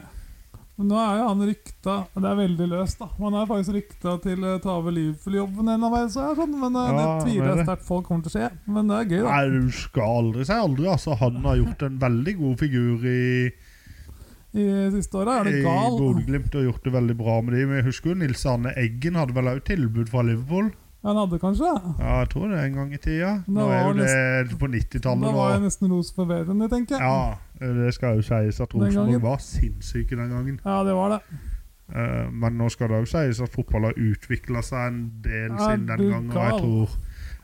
Men 0.74 0.88
nå 0.90 0.96
er 0.98 1.20
jo 1.20 1.26
han 1.28 1.42
rykta 1.46 1.92
Det 2.16 2.26
er 2.26 2.38
veldig 2.40 2.66
løst, 2.72 2.98
da. 2.98 3.06
Han 3.20 3.36
er 3.38 3.44
faktisk 3.46 3.76
rykta 3.76 4.14
til 4.24 4.46
å 4.48 4.54
ta 4.62 4.72
over 4.80 4.94
Liverpool-jobben 4.96 5.70
en 5.70 5.86
av 5.86 5.94
er 6.00 6.08
sånn. 6.10 6.56
Men 6.58 6.78
eh, 6.80 6.88
Ja, 6.88 6.96
det 6.98 7.28
tviler 7.28 7.52
jeg 7.52 7.68
sterkt 7.68 7.86
folk 7.86 8.08
kommer 8.08 8.26
til 8.26 8.32
å 8.32 8.34
skje. 8.34 8.48
Men 8.74 8.90
det 8.90 8.96
er 8.98 9.12
gøy, 9.12 9.20
da. 9.22 9.36
Nei, 9.36 9.60
du 9.68 9.78
skal 9.78 10.16
aldri 10.18 10.48
si 10.48 10.56
aldri. 10.58 10.88
altså 10.90 11.18
Han 11.22 11.38
har 11.46 11.60
gjort 11.62 11.86
en 11.86 12.00
veldig 12.02 12.34
god 12.40 12.58
figur 12.64 13.06
i, 13.06 13.22
I 14.54 14.66
siste 14.96 15.18
året 15.22 15.36
er 15.36 15.50
du 15.50 15.60
gal. 15.68 15.98
Bodø-Glimt 16.00 16.58
og 16.58 16.66
gjort 16.68 16.88
det 16.88 16.96
veldig 16.98 17.16
bra 17.22 17.38
med 17.46 17.58
dem. 17.58 17.76
Jeg 17.78 17.86
husker 17.92 18.10
jo 18.12 18.18
Nils 18.24 18.42
Arne 18.50 18.74
Eggen 18.78 19.18
hadde 19.18 19.34
vel 19.38 19.52
òg 19.54 19.62
tilbud 19.70 20.10
fra 20.10 20.26
Liverpool? 20.26 20.72
Han 21.04 21.18
hadde 21.20 21.38
kanskje. 21.38 21.70
Ja, 21.98 22.18
jeg 22.22 22.28
tror 22.32 22.48
det 22.48 22.60
en 22.64 22.76
gang 22.78 22.92
i 22.94 22.98
tida. 22.98 23.32
Nå 23.46 23.66
er 23.68 23.82
jo 23.84 23.96
det 23.98 24.58
på 24.60 24.68
90-tallet. 24.72 25.26
Da 25.26 25.32
var 25.36 25.50
jeg 25.52 25.64
nesten 25.66 25.90
ros 25.92 26.12
for 26.16 26.30
bedre, 26.30 26.68
tenker 26.72 26.96
jeg. 26.96 27.04
Ja, 27.04 27.72
det 27.80 27.90
skal 27.96 28.20
jo 28.20 28.24
sies 28.24 28.60
at 28.64 28.72
Rosenborg 28.72 29.26
var 29.26 29.42
sinnssyke 29.44 30.16
den 30.16 30.32
gangen. 30.32 30.56
Ja, 30.64 30.78
det 30.86 30.96
var 30.96 31.12
det. 31.16 31.20
Uh, 31.84 32.32
men 32.32 32.56
nå 32.56 32.70
skal 32.72 32.88
det 32.88 33.02
òg 33.02 33.10
sies 33.10 33.42
at 33.44 33.52
fotball 33.52 33.90
har 33.90 33.98
utvikla 34.00 34.62
seg 34.64 34.86
en 34.88 35.02
del 35.26 35.50
ja, 35.52 35.58
siden 35.66 35.86
den 35.92 36.06
gangen. 36.08 36.32
Og 36.32 36.40
jeg 36.40 36.62
tror, 36.62 36.96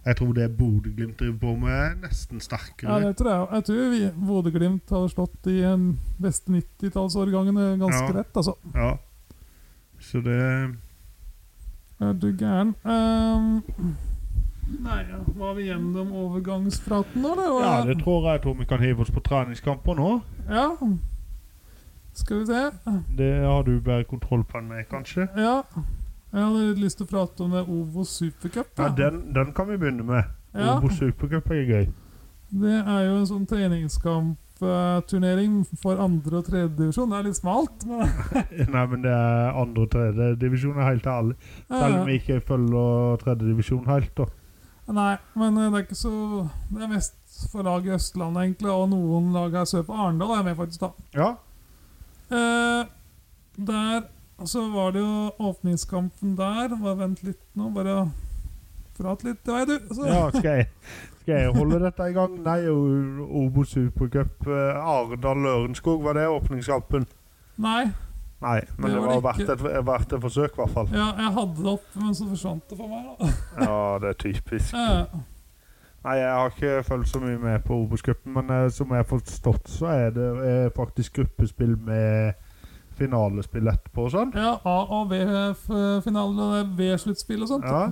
jeg 0.07 0.17
tror 0.17 0.33
det 0.41 0.51
Bodø-Glimt 0.57 1.21
driver 1.21 1.39
på 1.45 1.57
med, 1.61 1.77
er 1.77 1.99
nesten 2.07 2.41
Ja, 2.41 2.99
det 3.05 3.17
tror 3.21 3.31
jeg. 3.35 3.49
Jeg 3.53 3.65
tror 3.69 4.27
Bodø-Glimt 4.27 4.97
hadde 4.97 5.13
slått 5.13 5.37
de 5.45 5.61
en 5.69 5.91
beste 6.17 6.49
90-tallsårgangene 6.57 7.75
ganske 7.83 8.09
Ja. 8.09 8.21
rett, 8.23 8.37
altså. 8.37 8.57
Ja. 8.75 8.95
Så 10.01 10.25
det 10.25 10.41
Er 12.01 12.13
du 12.13 12.31
gæren? 12.33 12.75
Um, 12.85 13.63
nei, 14.81 15.01
ja. 15.11 15.19
var 15.37 15.55
vi 15.55 15.67
gjennom 15.67 16.13
overgangspraten 16.17 17.21
nå, 17.21 17.35
eller? 17.35 17.65
Ja, 17.65 17.85
det 17.85 17.99
tror 18.01 18.25
jeg. 18.25 18.33
Jeg 18.39 18.43
tror 18.43 18.55
vi 18.55 18.69
kan 18.71 18.81
hive 18.81 19.05
oss 19.05 19.11
på 19.13 19.21
treningskamper 19.21 19.99
nå. 19.99 20.11
Ja. 20.49 20.67
Skal 22.17 22.41
vi 22.41 22.47
se. 22.47 22.63
Det 23.19 23.31
har 23.45 23.63
du 23.63 23.75
bedre 23.81 24.05
kontroll 24.09 24.45
på 24.49 24.59
enn 24.63 24.71
meg, 24.73 24.89
kanskje? 24.89 25.29
Ja. 25.37 25.61
Jeg 26.33 26.41
hadde 26.47 26.67
litt 26.71 26.81
lyst 26.87 27.01
til 27.01 27.09
å 27.09 27.11
prate 27.11 27.45
om 27.45 27.53
det 27.53 27.67
Ovo 27.67 28.05
Supercup. 28.07 28.73
Ja, 28.79 28.89
den, 28.97 29.21
den 29.35 29.53
kan 29.53 29.69
vi 29.69 29.77
begynne 29.77 30.07
med. 30.07 30.31
Ja. 30.55 30.79
Ovo 30.79 30.89
Supercup 30.95 31.51
er 31.53 31.65
gøy. 31.67 31.91
Det 32.51 32.79
er 32.81 33.03
jo 33.11 33.17
en 33.19 33.29
sånn 33.29 33.47
treningskampturnering 34.61 35.55
for 35.81 35.97
andre- 36.01 36.39
og 36.41 36.45
tredjedivisjon. 36.47 37.11
Det 37.11 37.19
er 37.19 37.27
litt 37.29 37.39
smalt. 37.39 37.87
Men, 37.87 38.11
Nei, 38.75 38.85
men 38.93 39.03
det 39.03 39.11
er 39.15 39.57
andre- 39.57 39.83
og 39.87 39.91
tredjedivisjon 39.95 40.81
helt 40.85 41.07
ærlig. 41.07 41.37
Selv 41.69 42.01
om 42.01 42.07
vi 42.07 42.19
ikke 42.21 42.41
følger 42.47 43.17
tredjedivisjon 43.25 43.87
helt, 43.91 44.13
da. 44.17 44.27
Nei, 44.91 45.17
men 45.39 45.55
det 45.55 45.67
er 45.69 45.85
ikke 45.85 45.95
så 45.95 46.11
Det 46.73 46.83
er 46.83 46.89
mest 46.91 47.15
for 47.53 47.63
lag 47.63 47.85
i 47.87 47.93
Østlandet, 47.95 48.43
egentlig, 48.43 48.71
og 48.75 48.89
noen 48.91 49.29
lag 49.33 49.53
her 49.55 49.69
sør 49.71 49.85
på 49.87 49.95
Arendal 49.95 50.33
er 50.39 50.43
med, 50.49 50.57
faktisk. 50.59 50.81
da 50.81 50.91
Ja. 51.15 51.29
Eh, 52.31 52.87
der 53.57 54.03
så 54.47 54.63
var 54.73 54.93
det 54.93 55.03
jo 55.03 55.31
åpningskampen 55.39 56.37
der. 56.39 56.69
Bare 56.81 56.97
vent 56.99 57.23
litt 57.23 57.41
nå, 57.55 57.71
bare 57.75 58.11
prat 59.01 59.25
litt 59.27 59.41
til 59.45 59.57
meg, 59.57 59.71
du. 59.71 59.95
Så, 59.97 60.07
Ja, 60.11 60.21
skal 60.35 60.51
jeg, 60.61 60.69
skal 61.23 61.35
jeg 61.41 61.55
holde 61.57 61.81
dette 61.87 62.07
i 62.11 62.15
gang? 62.17 62.37
Nei, 62.45 62.59
Obo 63.41 63.65
Supercup 63.69 64.47
eh, 64.47 64.79
Arendal-Lørenskog, 64.95 66.05
var 66.05 66.17
det 66.21 66.29
åpningskampen? 66.29 67.09
Nei, 67.61 67.91
Nei, 68.41 68.61
men 68.79 68.87
Det 68.89 68.95
det, 68.97 69.01
var 69.05 69.19
var 69.21 69.25
verdt 69.35 69.51
et, 69.53 69.63
verdt 69.85 70.13
et 70.17 70.23
forsøk, 70.23 70.55
i 70.55 70.61
hvert 70.63 70.71
fall. 70.73 70.87
ja, 70.97 71.11
jeg 71.19 71.33
hadde 71.37 71.59
det 71.61 71.73
opp, 71.75 71.89
men 72.01 72.15
så 72.17 72.29
forsvant 72.31 72.71
det 72.71 72.79
for 72.79 72.89
meg. 72.89 73.11
da 73.19 73.33
Ja, 73.67 73.99
det 74.01 74.09
er 74.15 74.17
typisk. 74.23 74.71
Ja. 74.73 75.03
Nei, 76.01 76.15
jeg 76.17 76.31
har 76.33 76.49
ikke 76.55 76.71
fulgt 76.89 77.11
så 77.11 77.21
mye 77.21 77.37
med 77.43 77.59
på 77.67 77.77
Obos-cupen, 77.83 78.33
men 78.39 78.49
eh, 78.57 78.71
som 78.73 78.89
jeg 78.89 79.03
har 79.03 79.09
forstått, 79.11 79.69
så 79.69 79.91
er 79.93 80.15
det 80.17 80.29
eh, 80.49 80.71
faktisk 80.73 81.19
gruppespill 81.21 81.75
med 81.85 82.33
finalespill 82.97 83.69
etterpå 83.69 84.07
og 84.09 84.15
sånn. 84.15 84.33
Ja, 84.37 84.55
A- 84.65 84.89
og 84.89 85.13
B-finale 85.13 86.47
og 86.63 86.73
B-sluttspill 86.81 87.45
og 87.45 87.49
sånt. 87.53 87.69
Ja, 87.69 87.91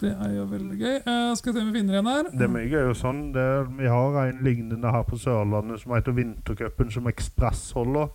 Det 0.00 0.10
er 0.12 0.32
jo 0.36 0.44
veldig 0.50 0.78
gøy. 0.80 0.96
Uh, 1.06 1.34
skal 1.38 1.52
vi 1.52 1.58
se 1.58 1.62
om 1.64 1.72
vi 1.72 1.78
finner 1.78 1.98
en 2.00 2.06
her. 2.10 2.28
det 2.32 2.42
er 2.46 2.52
mye 2.52 2.68
gøy 2.68 2.90
og 2.90 2.96
sånn. 2.98 3.22
Det, 3.34 3.46
vi 3.78 3.86
har 3.90 4.18
en 4.26 4.42
lignende 4.44 4.90
her 4.92 5.02
på 5.08 5.18
Sørlandet 5.20 5.80
som 5.82 5.94
heter 5.96 6.12
Vintercupen, 6.16 6.90
som 6.90 7.06
Ekspress 7.10 7.70
holder. 7.76 8.08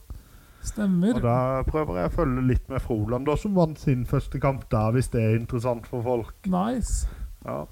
Stemmer. 0.62 1.16
Og 1.16 1.24
da 1.24 1.38
prøver 1.64 2.02
jeg 2.02 2.12
å 2.12 2.16
følge 2.18 2.42
litt 2.50 2.66
med 2.70 2.82
Froland, 2.84 3.26
da, 3.30 3.36
som 3.40 3.56
vant 3.56 3.80
sin 3.80 4.06
første 4.06 4.42
kamp 4.44 4.66
der, 4.72 4.92
hvis 4.92 5.08
det 5.14 5.22
er 5.24 5.38
interessant 5.40 5.88
for 5.88 6.04
folk. 6.04 6.36
Nice. 6.46 7.08
Ja, 7.46 7.66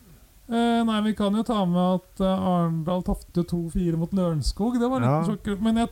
Uh, 0.47 0.79
nei, 0.87 1.01
vi 1.03 1.11
kan 1.11 1.35
jo 1.35 1.41
ta 1.43 1.65
med 1.67 1.97
at 1.97 2.21
eh, 2.23 2.43
Arendal 2.47 3.01
tapte 3.03 3.43
2-4 3.43 3.97
mot 3.99 4.13
Lørenskog. 4.15 4.77
Det 4.79 4.87
var 4.87 5.01
litt 5.03 5.09
Ja. 5.11 5.23
sjokkerende. 5.27 5.63
Men 5.65 5.79
jeg, 5.81 5.89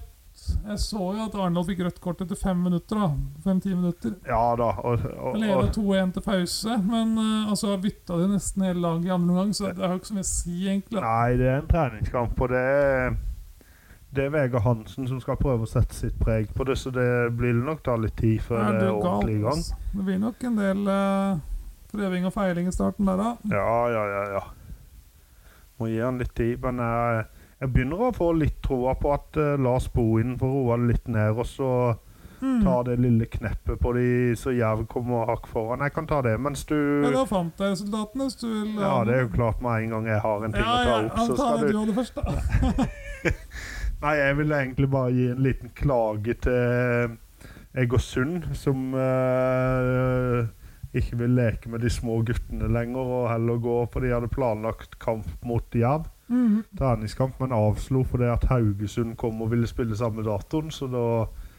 jeg 0.53 0.79
så 0.81 1.03
jo 1.15 1.25
at 1.25 1.36
Arendal 1.38 1.65
fikk 1.67 1.84
rødt 1.86 2.01
kort 2.03 2.23
etter 2.23 2.38
fem 2.39 2.58
minutter. 2.65 2.99
da 2.99 3.10
Fem-ti 3.43 3.73
minutter. 3.73 4.15
ja 4.27 4.41
da. 4.60 4.71
Og, 4.84 5.05
og, 5.17 5.38
Leda 5.41 5.60
og, 5.62 5.69
2-1 5.75 6.15
til 6.15 6.25
pause, 6.25 6.79
men 6.86 7.13
uh, 7.19 7.51
altså 7.51 7.75
bytta 7.81 8.19
de 8.21 8.31
nesten 8.34 8.65
hele 8.65 8.81
laget 8.84 9.10
i 9.10 9.13
andre 9.15 9.36
omgang, 9.36 9.55
så 9.55 9.71
det 9.71 9.86
har 9.86 9.95
jo 9.95 10.01
ikke 10.01 10.12
så 10.12 10.17
mye 10.17 10.27
å 10.27 10.31
si, 10.31 10.58
egentlig. 10.65 11.05
nei, 11.05 11.38
det 11.39 11.47
er 11.51 11.62
en 11.62 11.71
treningskamp, 11.71 12.41
og 12.41 12.53
det 12.53 12.65
er 12.65 13.15
det 14.15 14.29
er 14.29 14.31
Vegard 14.31 14.63
Hansen 14.63 15.10
som 15.10 15.19
skal 15.19 15.36
prøve 15.36 15.65
å 15.65 15.67
sette 15.67 15.95
sitt 15.95 16.15
preg 16.21 16.47
på 16.55 16.63
det, 16.67 16.77
så 16.79 16.91
det 16.93 17.08
blir 17.36 17.58
nok 17.58 17.81
ta 17.84 17.97
litt 17.99 18.15
tid 18.15 18.39
før 18.45 18.62
Er 18.62 18.77
det 18.79 18.86
er 18.88 18.93
ordentlig 18.93 19.34
i 19.36 19.41
gang. 19.41 19.60
altså? 19.60 19.79
Det 19.91 20.05
blir 20.08 20.21
nok 20.21 20.45
en 20.47 20.60
del 20.62 20.86
uh, 20.88 21.41
prøving 21.91 22.27
og 22.29 22.36
feiling 22.36 22.69
i 22.69 22.75
starten 22.75 23.10
der, 23.10 23.19
da. 23.19 23.34
Ja, 23.51 23.73
ja, 23.91 24.05
ja. 24.13 24.21
ja. 24.38 24.43
Må 25.79 25.89
gi 25.91 25.99
han 25.99 26.21
litt 26.21 26.31
tid, 26.38 26.55
men 26.63 26.79
jeg, 26.79 27.25
jeg 27.61 27.71
begynner 27.71 28.07
å 28.07 28.15
få 28.15 28.31
litt 28.35 28.57
troa 28.65 28.95
på 28.99 29.13
at 29.15 29.37
eh, 29.39 29.55
Lars 29.61 29.87
Bohin 29.93 30.35
får 30.39 30.51
roa 30.57 30.77
det 30.81 30.89
litt 30.93 31.07
ned, 31.07 31.37
og 31.39 31.47
så 31.49 31.71
Mm. 32.41 32.63
ta 32.63 32.83
det 32.83 32.97
lille 32.99 33.25
kneppet 33.31 33.79
på 33.79 33.93
de 33.95 34.35
så 34.37 34.51
Jerv 34.51 34.85
kommer 34.91 35.25
hakk 35.29 35.47
foran. 35.47 35.79
Jeg 35.81 35.93
kan 35.95 36.07
ta 36.07 36.21
det 36.21 36.35
mens 36.39 36.65
du 36.67 36.75
Ja, 36.75 37.11
da 37.15 37.23
fant 37.25 37.61
jeg 37.63 37.71
resultatene, 37.71 38.27
hvis 38.27 38.35
du 38.41 38.47
vil. 38.47 38.73
Ja, 38.81 39.03
det 39.07 39.15
er 39.15 39.21
jo 39.23 39.29
klart 39.33 39.61
med 39.63 39.85
en 39.85 39.93
gang 39.95 40.09
jeg 40.11 40.19
har 40.21 40.43
en 40.45 40.53
ting 40.53 40.65
ja, 40.65 40.73
å 40.75 40.83
ta 40.83 40.97
opp, 40.99 41.15
ja, 41.15 41.25
så 41.25 41.37
skal 41.39 41.63
det 41.63 41.71
du 41.71 41.85
det 41.85 41.95
først, 41.95 42.19
da. 42.19 42.89
Nei, 44.05 44.15
jeg 44.19 44.37
ville 44.37 44.59
egentlig 44.59 44.89
bare 44.91 45.13
gi 45.15 45.29
en 45.31 45.41
liten 45.45 45.71
klage 45.79 46.35
til 46.45 47.15
Egersund, 47.75 48.49
som 48.55 48.93
uh, 48.93 50.43
ikke 50.95 51.17
vil 51.23 51.33
leke 51.39 51.71
med 51.71 51.81
de 51.83 51.89
små 51.91 52.19
guttene 52.27 52.69
lenger, 52.71 53.15
og 53.19 53.29
heller 53.31 53.63
gå 53.63 53.77
for 53.91 54.05
de 54.05 54.13
hadde 54.13 54.29
planlagt 54.31 54.99
kamp 55.01 55.27
mot 55.47 55.75
Jerv. 55.75 56.11
Mhm. 56.27 56.63
Treningskamp, 56.77 57.39
men 57.39 57.53
avslo 57.53 58.03
fordi 58.03 58.29
at 58.33 58.47
Haugesund 58.49 59.15
kom 59.17 59.41
og 59.41 59.51
ville 59.51 59.67
spille 59.67 59.97
samme 59.97 60.23
datoen, 60.25 60.71
så 60.71 60.88
da 60.89 61.03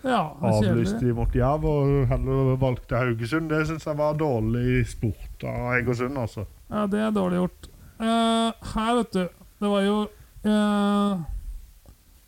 Ja, 0.06 0.22
avlyste 0.42 1.00
de 1.00 1.14
mot 1.14 1.34
Jerv 1.34 1.64
og 1.64 2.06
heller 2.10 2.56
valgte 2.56 2.98
Haugesund. 2.98 3.50
Det 3.50 3.66
syns 3.66 3.86
jeg 3.86 3.98
var 3.98 4.18
dårlig 4.18 4.86
sport 4.86 5.44
av 5.44 5.72
Egersund, 5.78 6.18
altså. 6.18 6.44
Ja, 6.70 6.86
det 6.86 7.00
er 7.00 7.10
dårlig 7.14 7.40
gjort. 7.40 7.70
Uh, 7.96 8.52
her, 8.74 8.94
vet 8.98 9.12
du 9.14 9.22
Det 9.56 9.68
var 9.70 9.80
jo 9.80 9.96
uh, 10.44 11.22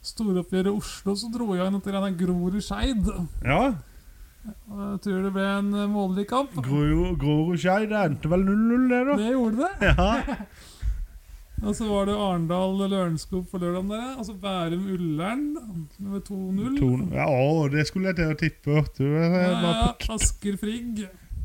storoppgjøret 0.01 0.71
i 0.71 0.73
Oslo, 0.73 1.15
så 1.15 1.29
dro 1.35 1.53
jeg 1.55 1.67
inn 1.67 1.81
det 1.85 2.15
Grorud-Skeid. 2.23 3.11
Ja. 3.45 3.75
Jeg 4.49 5.01
tror 5.05 5.23
det 5.27 5.33
ble 5.35 5.45
en 5.59 5.75
eh, 5.75 5.89
målrik 5.91 6.31
kamp. 6.31 6.55
Grorud-Skei, 6.65 7.89
det 7.91 7.99
endte 8.01 8.31
vel 8.33 8.47
0-0, 8.47 8.87
det, 8.89 9.01
da? 9.11 9.17
Det 9.19 9.33
gjorde 9.35 9.67
det. 9.67 9.93
Ja. 9.93 10.39
Og 11.63 11.75
så 11.75 11.87
var 11.89 12.05
det 12.07 12.15
Arendal-Lørenskog 12.15 13.47
på 13.51 13.59
lørdag. 13.59 13.89
der 13.91 14.17
Altså 14.19 14.33
Bærum-Ullern. 14.39 15.57
med 15.99 16.21
2-0. 16.23 16.79
To- 16.79 17.09
Ja, 17.15 17.27
å, 17.27 17.69
det 17.73 17.87
skulle 17.89 18.09
jeg 18.13 18.17
til 18.17 18.33
å 18.33 18.39
tippe. 18.39 18.85
Du 18.99 19.05
Ja, 19.05 19.61
ja, 19.61 19.93
Asker 20.15 20.57
Frigg. 20.57 21.01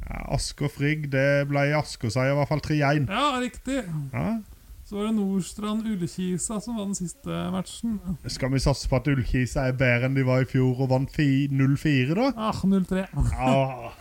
ja, 0.09 0.19
Asker 0.35 0.69
Frigg. 0.69 1.09
Det 1.11 1.47
ble 1.49 1.73
Asker-seier, 1.75 2.31
i 2.33 2.35
hvert 2.35 2.47
fall 2.47 2.61
3-1. 2.61 3.07
Ja, 3.09 3.39
riktig. 3.41 3.83
Ja. 4.13 4.39
Så 4.85 4.97
var 4.99 5.07
det 5.07 5.15
Nordstrand-Ullkisa 5.15 6.59
som 6.61 6.75
var 6.77 6.85
den 6.85 6.95
siste 6.95 7.51
matchen. 7.51 7.99
Skal 8.27 8.51
vi 8.51 8.59
satse 8.59 8.87
på 8.89 8.95
at 8.99 9.07
Ullkisa 9.07 9.67
er 9.67 9.71
bedre 9.79 10.05
enn 10.05 10.13
de 10.15 10.23
var 10.27 10.41
i 10.43 10.45
fjor 10.45 10.75
og 10.83 10.89
vant 10.91 11.09
0-4, 11.17 12.13
da? 12.13 12.31
Ah, 12.37 12.53
0-3. 12.63 13.07
Ja. 13.33 13.91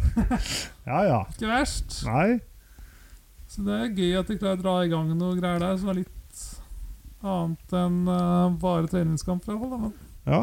ja 0.86 1.02
ja. 1.04 1.20
Ikke 1.36 1.46
verst. 1.52 2.00
Nei. 2.08 2.40
Så 3.50 3.64
det 3.66 3.74
er 3.74 3.94
gøy 3.98 4.12
at 4.20 4.28
de 4.30 4.38
klarer 4.38 4.60
å 4.60 4.62
dra 4.62 4.74
i 4.84 4.90
gang 4.92 5.10
noe 5.18 5.34
greier 5.38 5.58
der 5.58 5.78
som 5.80 5.90
er 5.90 6.02
litt 6.04 6.42
annet 7.20 7.72
enn 7.76 7.96
uh, 8.06 8.52
bare 8.62 8.88
treningskamp. 8.88 9.42
i 9.42 9.56
hvert 9.56 9.72
fall, 9.74 9.92
Ja. 10.30 10.42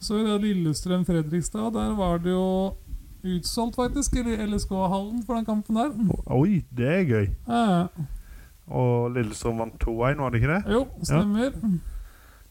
Så 0.00 0.20
i 0.22 0.38
Lillestrøm-Fredrikstad, 0.38 1.72
der 1.74 1.92
var 1.98 2.20
det 2.22 2.30
jo 2.30 2.76
utsolgt, 3.26 3.74
faktisk, 3.76 4.14
i 4.16 4.36
LSK-hallen 4.46 5.24
for 5.26 5.34
den 5.34 5.44
kampen 5.44 5.74
der. 5.74 5.90
Oi, 6.30 6.62
det 6.70 6.86
er 6.86 7.02
gøy. 7.02 7.28
Ja. 7.48 7.88
Og 8.70 9.10
Lillestrøm 9.16 9.58
vant 9.58 9.78
2-1, 9.82 10.22
var 10.22 10.30
det 10.30 10.40
ikke 10.40 10.54
det? 10.54 10.62
jo, 10.72 10.84
stemmer. 11.02 11.50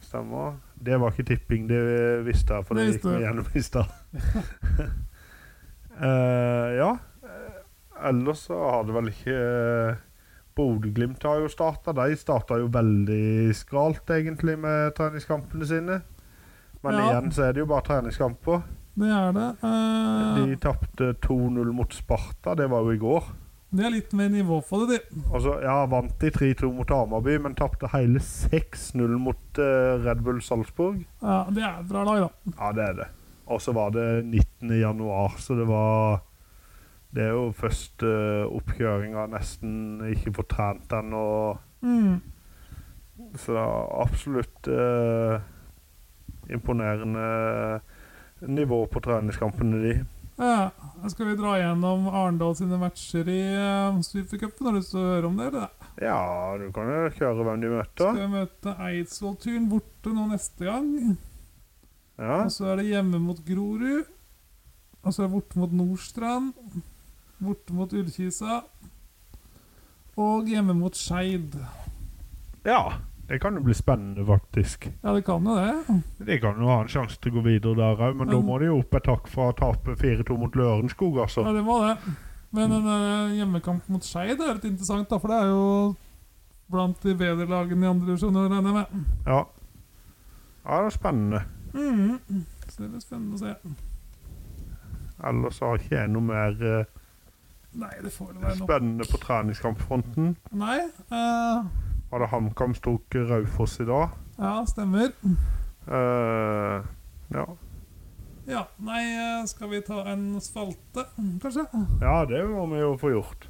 Stemmer. 0.04 0.58
Det 0.86 1.00
var 1.00 1.16
ikke 1.16 1.30
tipping, 1.32 1.70
det 1.72 1.82
visste 2.28 2.60
jeg, 2.60 2.68
for 2.68 2.76
det, 2.78 2.86
Det 2.86 2.98
gikk 3.00 3.10
vi 3.10 3.24
gjennom 3.24 3.48
i 3.56 3.64
stad. 3.66 3.96
uh, 5.98 6.68
ja. 6.84 6.92
Eh, 8.00 8.10
Ellers 8.10 8.38
så 8.48 8.58
har 8.72 8.84
det 8.88 8.94
vel 8.96 9.10
ikke 9.12 9.38
uh, 9.38 9.96
Bodø-Glimt 10.58 11.24
har 11.24 11.40
jo 11.44 11.50
starta. 11.52 11.94
De 11.94 12.16
starta 12.18 12.58
jo 12.58 12.70
veldig 12.74 13.54
skralt, 13.56 14.10
egentlig, 14.10 14.58
med 14.60 14.96
treningskampene 14.98 15.66
sine. 15.70 16.02
Men 16.84 16.94
Ja. 16.94 17.10
igjen 17.10 17.32
så 17.34 17.44
er 17.48 17.54
det 17.54 17.60
jo 17.62 17.66
bare 17.70 17.86
treningskamper. 17.86 18.62
Det 18.98 19.10
er 19.14 19.32
det. 19.36 19.50
Uh... 19.62 20.38
De 20.48 20.56
tapte 20.62 21.12
2-0 21.22 21.72
mot 21.74 21.94
Sparta, 21.94 22.56
det 22.58 22.70
var 22.70 22.82
jo 22.82 22.92
i 22.96 22.98
går. 22.98 23.24
det 23.70 23.86
er 23.86 23.92
litt 23.92 24.14
mer 24.14 24.30
nivå 24.34 24.62
på 24.66 24.80
det, 24.88 24.98
de. 25.12 25.22
Altså, 25.34 25.60
ja, 25.62 25.86
vant 25.86 26.14
de 26.22 26.30
3-2 26.32 26.72
mot 26.74 26.90
Hamarby, 26.90 27.38
men 27.44 27.54
tapte 27.54 27.90
hele 27.94 28.18
6-0 28.24 29.18
mot 29.22 29.60
uh, 29.60 30.02
Red 30.06 30.24
Bull 30.26 30.42
Salzburg. 30.42 31.04
Ja, 31.22 31.44
det 31.52 31.62
er 31.62 31.82
et 31.84 31.90
bra 31.90 32.04
lag, 32.08 32.24
da. 32.26 32.54
Ja, 32.58 32.72
det 32.74 32.84
er 32.88 32.94
det. 33.04 33.08
Og 33.48 33.62
så 33.62 33.72
var 33.76 33.92
det 33.94 34.26
19. 34.26 34.74
januar, 34.80 35.36
så 35.38 35.56
det 35.56 35.68
var 35.70 36.24
Det 37.16 37.24
er 37.24 37.32
jo 37.32 37.52
første 37.56 38.10
oppkjøringa 38.52 39.28
nesten 39.32 40.02
ikke 40.12 40.34
fått 40.42 40.52
trent 40.56 40.92
ennå. 40.98 41.28
Mm. 41.82 42.20
Så 43.38 43.56
det 43.56 43.62
er 43.62 43.94
absolutt 44.04 44.70
uh, 44.70 45.40
imponerende 46.52 47.80
nivå 48.48 48.84
på 48.92 49.02
treningskampene, 49.04 49.82
de. 49.82 49.96
Ja, 50.38 50.70
skal 51.10 51.32
vi 51.32 51.38
dra 51.40 51.56
gjennom 51.58 52.06
Arendal 52.12 52.54
sine 52.60 52.78
matcher 52.78 53.30
i 53.32 53.40
uh, 53.58 53.98
Supercupen? 54.06 54.68
Har 54.68 54.76
du 54.76 54.82
lyst 54.82 54.94
til 54.94 55.02
å 55.02 55.08
høre 55.16 55.32
om 55.32 55.40
det? 55.40 55.48
eller? 55.50 55.72
Ja, 55.98 56.20
du 56.62 56.68
kan 56.76 56.92
jo 56.92 57.08
kjøre 57.16 57.48
hvem 57.48 57.64
de 57.64 57.72
møter. 57.72 58.04
Skal 58.04 58.20
vi 58.20 58.28
møte 58.36 58.76
Eidsvoll-turen 58.90 59.66
borte 59.72 60.14
nå 60.14 60.28
neste 60.30 60.68
gang? 60.68 60.92
Ja. 62.18 62.44
Og 62.44 62.54
så 62.54 62.70
er 62.70 62.82
det 62.82 62.92
hjemme 62.92 63.22
mot 63.24 63.42
Grorud. 63.48 64.14
Og 65.02 65.14
så 65.14 65.24
er 65.24 65.28
det 65.28 65.34
borte 65.34 65.62
mot 65.62 65.74
Nordstrand. 65.74 66.54
Borte 67.40 67.74
mot 67.78 67.94
Ullkisa. 67.94 68.62
Og 70.18 70.48
hjemme 70.50 70.74
mot 70.78 70.96
Skeid. 70.98 71.58
ja. 72.66 72.82
Det 73.28 73.42
kan 73.44 73.58
jo 73.58 73.60
bli 73.60 73.74
spennende, 73.76 74.24
faktisk. 74.24 74.86
Ja, 75.04 75.12
det 75.12 75.26
kan 75.28 75.44
jo 75.44 75.56
det. 75.60 75.98
De 76.30 76.38
kan 76.40 76.62
jo 76.62 76.70
ha 76.72 76.78
en 76.80 76.88
sjanse 76.88 77.18
til 77.20 77.34
å 77.34 77.36
gå 77.36 77.42
videre 77.44 77.76
der 77.76 78.00
òg, 78.06 78.14
men 78.16 78.30
da 78.32 78.38
må 78.40 78.56
de 78.62 78.70
jo 78.70 78.78
opp 78.80 78.96
et 78.96 79.04
takk 79.04 79.26
fra 79.28 79.50
å 79.52 79.56
tape 79.58 79.98
4-2 80.00 80.38
mot 80.40 80.56
Lørenskog, 80.56 81.18
altså. 81.26 81.44
Ja, 81.44 81.52
det 81.58 81.64
må 81.68 81.76
det. 81.84 81.98
Men 82.56 82.72
en 82.78 82.88
eh, 82.94 83.34
hjemmekamp 83.42 83.90
mot 83.92 84.08
Skeid 84.08 84.40
er 84.40 84.54
litt 84.56 84.70
interessant, 84.70 85.10
da, 85.12 85.20
for 85.20 85.28
det 85.34 85.42
er 85.44 85.52
jo 85.52 85.66
blant 86.72 87.04
de 87.04 87.18
bedre 87.20 87.50
lagene 87.52 87.84
i 87.84 87.90
andre 87.92 88.08
divisjon, 88.14 88.40
regner 88.46 88.64
jeg 88.64 88.78
med. 88.80 89.04
Ja. 89.28 89.42
ja, 90.64 90.80
det 90.80 90.86
er 90.86 90.96
spennende. 90.96 91.44
Mm, 91.76 92.46
Så 92.70 92.86
det 92.86 92.90
blir 92.94 93.04
spennende 93.04 93.36
å 93.36 93.44
se. 93.44 93.76
Ellers 95.28 95.60
har 95.68 95.84
ikke 95.84 95.98
jeg 96.00 96.14
noe 96.16 96.30
mer 96.32 96.56
eh, 96.64 96.88
Nei, 97.74 97.94
det 98.04 98.12
får 98.14 98.26
vel 98.32 98.42
være 98.42 98.58
nok. 98.58 98.68
spennende 98.70 99.06
på 99.12 99.18
treningskampfronten. 99.18 100.38
Nei. 100.52 100.80
Uh... 101.12 101.66
Var 102.12 102.20
det 102.24 102.28
HamKam 102.32 102.74
tok 102.74 103.16
Raufoss 103.30 103.80
i 103.80 103.86
dag? 103.86 104.10
ja, 104.40 104.66
stemmer. 104.66 105.12
Uh, 105.88 106.86
ja. 107.34 107.46
Ja, 108.48 108.62
nei, 108.80 109.02
eh, 109.12 109.46
skal 109.46 109.70
vi 109.70 109.82
ta 109.84 110.06
en 110.08 110.40
spalte, 110.42 111.04
kanskje? 111.44 111.66
ja, 112.02 112.26
det 112.26 112.46
må 112.48 112.66
vi 112.72 112.80
jo 112.80 112.94
få 112.98 113.10
gjort. 113.12 113.48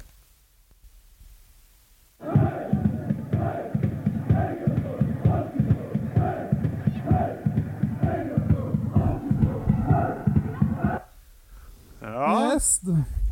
Ja, 12.00 12.54
Yes. 12.54 12.80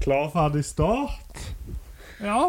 Klar, 0.02 0.28
ferdig, 0.34 0.64
start. 0.66 1.40
Ja. 2.22 2.40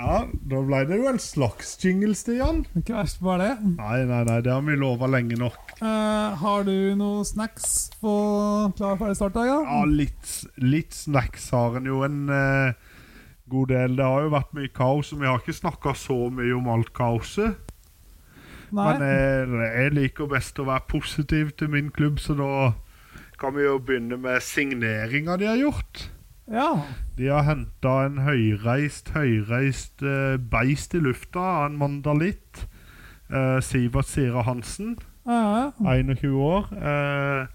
Ja, 0.00 0.20
da 0.48 0.60
ble 0.64 0.78
det 0.88 0.96
jo 1.00 1.08
en 1.10 1.18
slags 1.20 1.74
jingle, 1.82 2.14
Stian. 2.16 2.62
Ikke 2.78 2.94
verst, 2.96 3.18
bare 3.24 3.50
det. 3.50 3.72
Nei, 3.76 3.98
nei, 4.08 4.20
nei, 4.28 4.38
det 4.46 4.52
har 4.54 4.62
vi 4.64 4.76
lova 4.80 5.08
lenge 5.10 5.36
nok. 5.40 5.74
Eh, 5.80 6.36
har 6.40 6.62
du 6.64 6.72
noen 6.96 7.26
snacks 7.28 7.90
på 8.00 8.12
klar 8.78 8.96
ferdig 9.00 9.18
start? 9.18 9.36
Ja, 9.44 9.58
Ja? 9.60 9.82
litt, 9.90 10.30
litt 10.62 10.94
snacks 10.96 11.50
har 11.52 11.76
en 11.80 11.88
jo 11.90 12.00
en 12.06 12.30
eh, 12.32 12.72
god 13.50 13.68
del. 13.74 13.96
Det 13.98 14.06
har 14.06 14.24
jo 14.24 14.32
vært 14.36 14.54
mye 14.56 14.72
kaos, 14.72 15.12
og 15.12 15.20
vi 15.20 15.28
har 15.28 15.42
ikke 15.42 15.58
snakka 15.58 15.94
så 15.98 16.20
mye 16.32 16.54
om 16.56 16.70
alt 16.72 16.92
kaoset. 16.96 17.58
Nei? 18.70 18.86
Men 18.86 19.02
jeg, 19.02 19.72
jeg 19.74 19.92
liker 19.98 20.30
best 20.30 20.60
å 20.62 20.68
være 20.70 20.86
positiv 20.88 21.50
til 21.58 21.72
min 21.74 21.90
klubb, 21.90 22.20
så 22.22 22.36
da 22.38 22.50
kan 23.40 23.56
vi 23.56 23.64
jo 23.66 23.76
begynne 23.82 24.16
med 24.20 24.40
signeringa 24.44 25.36
de 25.40 25.48
har 25.50 25.58
gjort. 25.60 26.06
Ja. 26.50 26.82
De 27.18 27.28
har 27.30 27.46
henta 27.46 27.94
en 28.06 28.18
høyreist, 28.24 29.12
høyreist 29.14 30.02
uh, 30.02 30.36
beist 30.50 30.94
i 30.94 31.02
lufta 31.02 31.40
av 31.40 31.70
en 31.70 31.78
mandalitt. 31.80 32.66
Uh, 33.30 33.60
Sivert 33.62 34.10
Sira 34.10 34.42
Hansen, 34.42 34.96
ja. 35.26 35.70
21 35.78 36.34
år. 36.34 36.66
Uh, 36.74 37.46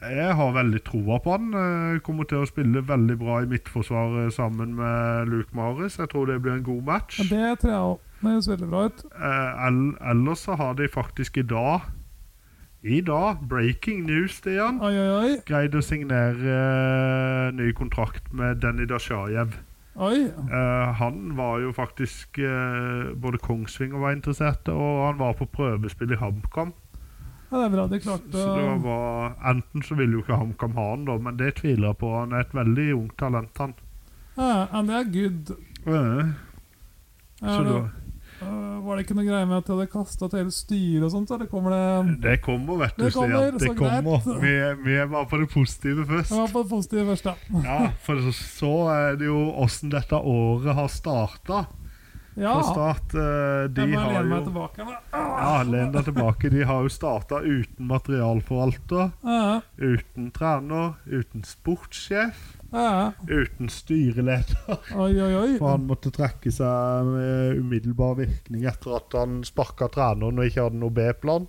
jeg 0.00 0.34
har 0.38 0.52
veldig 0.54 0.80
troa 0.86 1.18
på 1.20 1.34
han. 1.34 1.50
Uh, 1.54 1.98
kommer 2.06 2.28
til 2.30 2.44
å 2.44 2.48
spille 2.48 2.84
veldig 2.86 3.16
bra 3.20 3.40
i 3.42 3.48
midtforsvaret 3.50 4.32
sammen 4.36 4.76
med 4.78 5.32
Luke 5.32 5.56
Maris. 5.58 5.98
Jeg 5.98 6.12
tror 6.12 6.30
det 6.30 6.38
blir 6.44 6.60
en 6.60 6.66
god 6.66 6.84
match. 6.86 7.18
det 7.30 7.58
tror 7.60 7.72
jeg 7.72 7.80
òg. 7.80 8.06
Det 8.20 8.28
høres 8.28 8.50
veldig 8.52 8.68
bra 8.68 8.84
ut. 8.86 9.04
Ellers 10.12 10.44
så 10.44 10.54
har 10.60 10.74
de 10.78 10.88
faktisk 10.92 11.40
i 11.40 11.48
dag 11.48 11.88
I 12.82 13.00
dag, 13.04 13.36
breaking 13.48 14.06
news, 14.06 14.38
Stian, 14.38 14.78
Oi, 14.80 14.94
oi, 14.96 15.08
oi. 15.12 15.32
greide 15.44 15.76
å 15.76 15.84
signere 15.84 16.40
uh, 16.40 17.50
ny 17.52 17.74
kontrakt 17.76 18.30
med 18.32 18.62
Denny 18.62 18.86
Dashajev. 18.88 19.52
Oi. 20.00 20.30
Eh, 20.30 20.92
han 20.96 21.34
var 21.36 21.58
jo 21.60 21.72
faktisk 21.76 22.38
uh, 22.38 23.10
Både 23.20 23.40
Kongsvinger 23.42 24.00
var 24.00 24.14
interessert, 24.14 24.68
og 24.72 25.02
han 25.10 25.18
var 25.18 25.34
på 25.36 25.44
prøvespill 25.50 26.14
i 26.14 26.16
HamKam. 26.16 26.70
Ja, 27.50 27.58
det 27.58 27.64
er 27.66 27.74
bra 27.74 27.86
de 27.90 27.98
Så 28.00 28.16
så 28.30 28.44
det 28.54 28.68
var 28.86 29.34
Enten 29.50 29.82
så 29.82 29.98
ville 29.98 30.14
jo 30.14 30.22
ikke 30.22 30.38
HamKam 30.38 30.78
ha 30.78 30.86
han, 30.94 31.04
da, 31.04 31.18
men 31.20 31.36
det 31.36 31.56
tviler 31.60 31.90
jeg 31.90 32.00
på. 32.00 32.14
Han 32.16 32.32
er 32.32 32.46
et 32.46 32.54
veldig 32.56 32.86
ungt 32.94 33.16
talent, 33.20 33.60
han. 33.60 33.74
ja, 34.38 34.66
han 34.72 34.88
er 34.88 35.10
good. 35.12 35.52
Uh, 35.84 36.32
så 37.42 37.60
da, 37.66 37.82
øh, 38.42 38.76
var 38.86 38.96
det 38.96 39.04
ikke 39.04 39.16
noe 39.18 39.26
greie 39.26 39.48
med 39.48 39.56
at 39.60 39.66
de 39.68 39.74
hadde 39.76 39.90
kasta 39.92 40.28
til 40.28 40.42
hele 40.42 40.54
styret 40.54 41.06
og 41.08 41.12
sånt? 41.14 41.32
Eller 41.36 41.50
kommer 41.50 41.74
det 41.76 42.14
det 42.24 42.36
kommer, 42.44 42.80
vet 42.84 42.96
du, 42.96 43.04
Det 43.04 43.12
kommer. 43.14 43.58
Det 43.58 43.74
kommer. 43.78 44.40
Vi, 44.44 44.54
vi 44.84 44.96
var 45.14 45.28
på 45.30 45.40
det 45.42 45.50
positive 45.52 46.06
først. 46.08 46.32
Vi 46.32 46.40
var 46.40 46.54
på 46.54 46.62
det 46.64 46.70
positive 46.70 47.06
først, 47.12 47.28
ja. 47.30 47.34
Ja, 47.70 47.80
for 48.06 48.24
så, 48.24 48.32
så 48.38 48.72
er 48.94 49.20
det 49.20 49.28
jo 49.30 49.44
åssen 49.64 49.92
dette 49.92 50.16
året 50.16 50.74
har 50.74 50.88
starta. 50.92 51.66
Ja. 52.40 52.54
For 52.54 52.72
start, 52.72 53.14
eh, 53.18 53.66
de 53.74 53.84
jeg 53.84 53.90
må 53.90 54.00
har 54.00 54.12
lene 54.14 54.28
meg 54.30 54.38
jo 54.38 54.44
tilbake. 54.46 54.84
Ah. 55.12 55.24
Ja, 55.40 55.54
len 55.66 55.90
deg 55.92 56.06
tilbake. 56.06 56.50
De 56.52 56.62
har 56.64 56.86
jo 56.86 56.92
starta 56.92 57.40
uten 57.42 57.90
materialforvalter, 57.90 59.10
Ja, 59.26 59.60
uten 59.76 60.30
trener, 60.32 60.94
uten 61.10 61.44
sportssjef, 61.44 62.59
ja. 62.72 63.12
uten 63.28 63.70
styreleder. 63.72 64.80
Oi, 64.94 65.12
oi, 65.14 65.32
oi. 65.34 65.52
For 65.58 65.74
han 65.74 65.86
måtte 65.88 66.12
trekke 66.14 66.52
seg 66.54 67.10
med 67.10 67.60
umiddelbar 67.60 68.18
virkning 68.20 68.66
etter 68.70 68.98
at 69.00 69.16
han 69.18 69.40
sparka 69.46 69.90
treneren 69.92 70.40
og 70.40 70.48
ikke 70.50 70.68
hadde 70.68 70.82
noe 70.82 70.94
B-plan. 70.94 71.48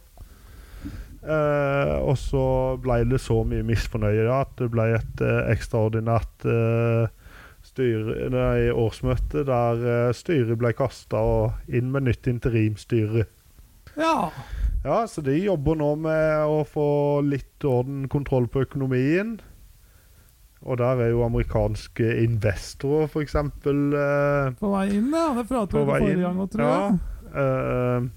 Eh, 1.21 1.95
og 2.01 2.15
så 2.17 2.43
ble 2.81 3.03
det 3.11 3.21
så 3.21 3.43
mye 3.45 3.65
misfornøye 3.65 4.23
da, 4.25 4.41
at 4.41 4.55
det 4.57 4.71
ble 4.73 4.87
et 4.97 5.21
eh, 5.21 5.41
ekstraordinært 5.53 6.47
eh, 6.49 7.11
styre, 7.65 8.29
nei, 8.33 8.71
årsmøte 8.73 9.45
der 9.45 9.85
eh, 9.85 10.15
styret 10.17 10.57
ble 10.59 10.73
kasta 10.73 11.21
og 11.21 11.69
inn 11.69 11.93
med 11.93 12.09
nytt 12.09 12.29
interimstyre. 12.31 13.27
Ja. 13.99 14.31
Ja, 14.81 15.03
så 15.05 15.21
de 15.21 15.35
jobber 15.37 15.77
nå 15.77 15.93
med 16.01 16.49
å 16.49 16.63
få 16.65 17.21
litt 17.21 17.61
orden, 17.67 18.07
kontroll 18.09 18.47
på 18.49 18.63
økonomien. 18.65 19.37
Og 20.61 20.77
der 20.77 20.99
er 21.01 21.09
jo 21.09 21.23
amerikanske 21.25 22.05
investorer, 22.23 23.07
eksempel, 23.21 23.93
eh, 23.97 24.51
På 24.59 24.69
vei 24.75 24.87
inn, 24.93 25.07
ja. 25.13 25.31
Det 25.39 25.47
pratet 25.49 25.73
vi 25.73 25.79
om 25.81 25.87
forrige 25.89 26.21
gang 26.21 26.37
òg, 26.43 26.51
tror 26.53 26.67
jeg. 26.67 26.99
Ja, 27.33 27.45
eh, 27.45 28.09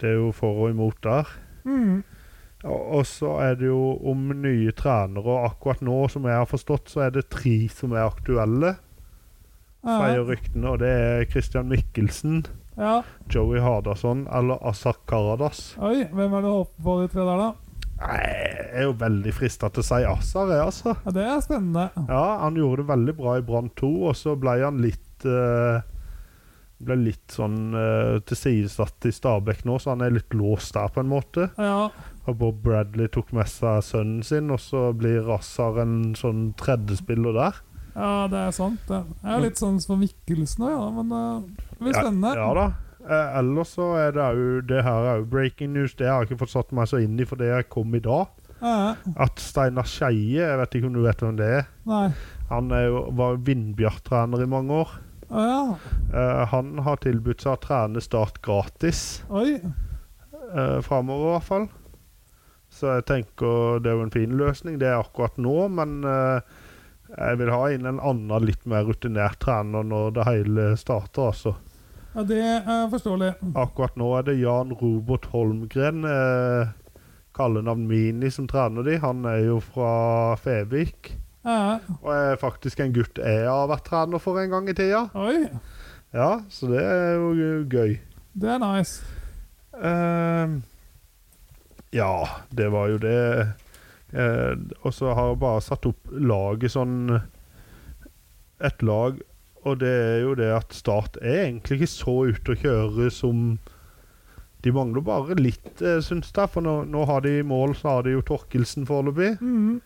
det 0.00 0.08
er 0.08 0.14
jo 0.16 0.30
for 0.32 0.62
og 0.64 0.70
imot 0.72 0.96
der. 1.04 1.28
Mm. 1.64 2.02
Og 2.64 2.80
og 3.00 3.06
så 3.06 3.34
er 3.40 3.54
det 3.60 3.66
jo 3.68 3.98
om 4.10 4.30
nye 4.36 4.72
trenere, 4.72 5.24
og 5.24 5.44
akkurat 5.50 5.80
nå, 5.84 6.08
som 6.08 6.24
jeg 6.24 6.36
har 6.36 6.48
forstått, 6.48 6.88
så 6.92 7.00
er 7.06 7.10
det 7.10 7.28
tre 7.32 7.68
som 7.72 7.92
er 7.92 8.06
aktuelle, 8.08 8.74
sier 9.84 10.16
Ja. 10.16 10.24
ryktene. 10.24 10.68
Og 10.72 10.78
det 10.78 10.88
er 10.88 11.24
Christian 11.30 11.68
Mikkelsen, 11.68 12.46
ja. 12.78 13.02
Joey 13.28 13.60
Hardasson 13.60 14.26
eller 14.32 14.58
Asak 14.66 15.06
Karadas. 15.08 15.76
Oi, 15.78 16.04
hvem 16.04 16.32
er 16.32 16.40
det 16.40 16.48
du 16.48 16.56
håper 16.64 16.82
på 16.84 17.00
de 17.02 17.08
tre 17.08 17.20
der, 17.24 17.36
da? 17.36 17.52
Nei, 18.00 18.18
Jeg 18.24 18.80
er 18.80 18.86
jo 18.86 18.96
veldig 19.00 19.32
frista 19.36 19.68
til 19.68 19.82
å 19.82 19.86
si 19.86 20.00
Assar, 20.08 20.50
jeg, 20.54 20.66
altså. 20.70 20.94
Ja, 21.04 21.12
Det 21.16 21.24
er 21.26 21.40
spennende. 21.44 21.86
Ja, 22.08 22.24
han 22.44 22.56
gjorde 22.56 22.82
det 22.82 22.90
veldig 22.90 23.14
bra 23.18 23.36
i 23.38 23.44
Brann 23.44 23.70
2, 23.76 23.90
og 24.08 24.16
så 24.16 24.36
ble 24.40 24.56
han 24.62 24.80
litt 24.82 25.26
uh, 25.28 25.82
Ble 26.80 26.96
litt 26.96 27.34
sånn 27.36 27.74
uh, 27.76 28.22
tilsidesatt 28.24 29.04
i 29.04 29.12
Stabæk 29.12 29.66
nå, 29.68 29.76
så 29.82 29.92
han 29.92 30.00
er 30.06 30.14
litt 30.16 30.32
låst 30.32 30.72
der, 30.78 30.88
på 30.94 31.02
en 31.02 31.10
måte. 31.12 31.50
Ja. 31.60 31.90
Og 32.24 32.38
Bob 32.40 32.62
Bradley 32.64 33.10
tok 33.12 33.34
med 33.36 33.50
seg 33.52 33.82
sønnen 33.84 34.22
sin, 34.24 34.48
og 34.54 34.62
så 34.64 34.86
blir 34.96 35.28
Assar 35.34 35.82
en 35.82 36.14
sånn 36.16 36.54
tredjespiller 36.56 37.36
der. 37.36 37.58
ja, 37.92 38.14
det 38.32 38.46
er 38.46 38.54
sant. 38.56 38.80
Det 38.88 39.02
Jeg 39.20 39.34
er 39.34 39.44
litt 39.44 39.60
sånn 39.60 39.76
som 39.84 40.00
Mikkelsen 40.00 40.64
òg, 40.70 40.72
ja. 40.72 40.86
Men 41.02 41.12
uh, 41.12 41.66
det 41.74 41.82
blir 41.84 41.98
spennende. 41.98 42.32
Ja, 42.38 42.48
ja 42.48 42.54
da. 42.62 42.89
Eh, 43.00 43.38
ellers 43.40 43.72
så 43.78 43.86
er 43.96 44.12
det 44.12 44.24
jo 44.36 44.60
Det 44.68 44.82
her 44.84 45.06
er 45.08 45.20
jo 45.22 45.28
breaking 45.32 45.72
news. 45.72 45.94
Det 45.96 46.06
har 46.08 46.20
jeg 46.20 46.30
ikke 46.30 46.42
fått 46.44 46.52
satt 46.52 46.72
meg 46.76 46.88
så 46.90 47.00
inn 47.00 47.18
i 47.20 47.24
for 47.28 47.40
det 47.40 47.48
jeg 47.48 47.68
kom 47.72 47.94
i 47.96 48.02
dag. 48.04 48.28
Ja, 48.60 48.94
At 49.16 49.40
Steinar 49.40 49.88
Skeie, 49.88 50.42
jeg 50.42 50.58
vet 50.60 50.74
ikke 50.76 50.90
om 50.90 50.96
du 50.98 51.00
vet 51.06 51.22
hvem 51.24 51.38
det 51.38 51.46
er, 51.48 51.68
Nei. 51.88 52.10
han 52.50 52.68
er 52.76 52.82
jo, 52.90 52.98
var 53.16 53.38
Vindbjart-trener 53.46 54.42
i 54.44 54.48
mange 54.52 54.82
år. 54.82 54.90
Ja. 55.30 55.78
Eh, 56.12 56.42
han 56.52 56.74
har 56.84 57.00
tilbudt 57.00 57.40
seg 57.40 57.54
å 57.54 57.60
trene 57.62 58.02
Start 58.04 58.40
gratis 58.44 59.22
Oi. 59.30 59.54
Eh, 60.50 60.80
framover, 60.84 61.30
i 61.30 61.34
hvert 61.38 61.46
fall. 61.48 61.68
Så 62.70 62.92
jeg 62.98 63.06
tenker 63.08 63.80
det 63.82 63.90
er 63.90 63.96
jo 63.96 64.04
en 64.04 64.12
fin 64.14 64.36
løsning. 64.38 64.76
Det 64.82 64.90
er 64.90 65.00
akkurat 65.00 65.38
nå, 65.40 65.56
men 65.72 66.02
eh, 66.04 66.42
jeg 67.16 67.40
vil 67.40 67.50
ha 67.54 67.62
inn 67.72 67.88
en 67.88 68.02
annen, 68.02 68.44
litt 68.46 68.66
mer 68.70 68.84
rutinert 68.86 69.40
trener 69.42 69.86
når 69.86 70.12
det 70.18 70.28
hele 70.28 70.68
starter, 70.78 71.30
altså. 71.32 71.56
Ja, 72.14 72.24
det 72.26 72.40
er 72.42 72.88
forståelig. 72.90 73.34
Akkurat 73.54 73.96
nå 74.00 74.08
er 74.18 74.26
det 74.26 74.38
Jan 74.40 74.72
Robert 74.80 75.28
Holmgren, 75.30 76.04
eh, 76.04 76.72
kallenavn 77.36 77.86
Mini, 77.86 78.30
som 78.34 78.48
trener 78.50 78.82
de. 78.86 78.98
Han 78.98 79.24
er 79.30 79.44
jo 79.46 79.60
fra 79.62 80.34
Fevik. 80.42 81.12
Ja. 81.44 81.78
Og 82.02 82.10
er 82.12 82.40
faktisk 82.40 82.80
en 82.82 82.92
gutt 82.92 83.16
jeg 83.22 83.46
har 83.46 83.70
vært 83.70 83.86
trener 83.86 84.20
for 84.20 84.40
en 84.42 84.50
gang 84.52 84.68
i 84.68 84.74
tida. 84.76 85.06
Oi. 85.14 85.46
Ja, 86.12 86.40
så 86.50 86.68
det 86.72 86.82
er 86.82 87.14
jo 87.16 87.30
gøy. 87.70 87.94
Det 88.34 88.50
er 88.50 88.60
nice. 88.60 89.04
Ehm, 89.78 90.62
ja, 91.94 92.26
det 92.50 92.68
var 92.74 92.90
jo 92.90 92.98
det. 92.98 93.20
Eh, 94.12 94.54
og 94.82 94.94
så 94.94 95.14
har 95.14 95.30
jeg 95.30 95.40
bare 95.42 95.62
satt 95.62 95.86
opp 95.86 96.10
laget 96.10 96.72
sånn 96.74 97.20
Et 98.60 98.82
lag, 98.82 99.14
og 99.64 99.80
det 99.82 99.90
er 99.90 100.22
jo 100.24 100.36
det 100.38 100.48
at 100.54 100.72
Start 100.76 101.18
er 101.20 101.44
egentlig 101.44 101.80
ikke 101.80 101.92
så 101.92 102.16
ute 102.30 102.54
å 102.54 102.60
kjøre 102.60 103.10
som 103.12 103.58
De 104.60 104.72
mangler 104.76 105.04
bare 105.04 105.36
litt, 105.40 105.80
eh, 105.80 106.02
syns 106.04 106.32
jeg. 106.36 106.48
For 106.52 106.60
nå, 106.60 106.82
nå 106.84 107.06
har 107.08 107.22
de 107.24 107.38
mål, 107.48 107.72
så 107.78 107.94
har 107.94 108.02
de 108.04 108.12
jo 108.12 108.24
Torkelsen 108.28 108.84
foreløpig. 108.84 109.38
Mm. 109.40 109.80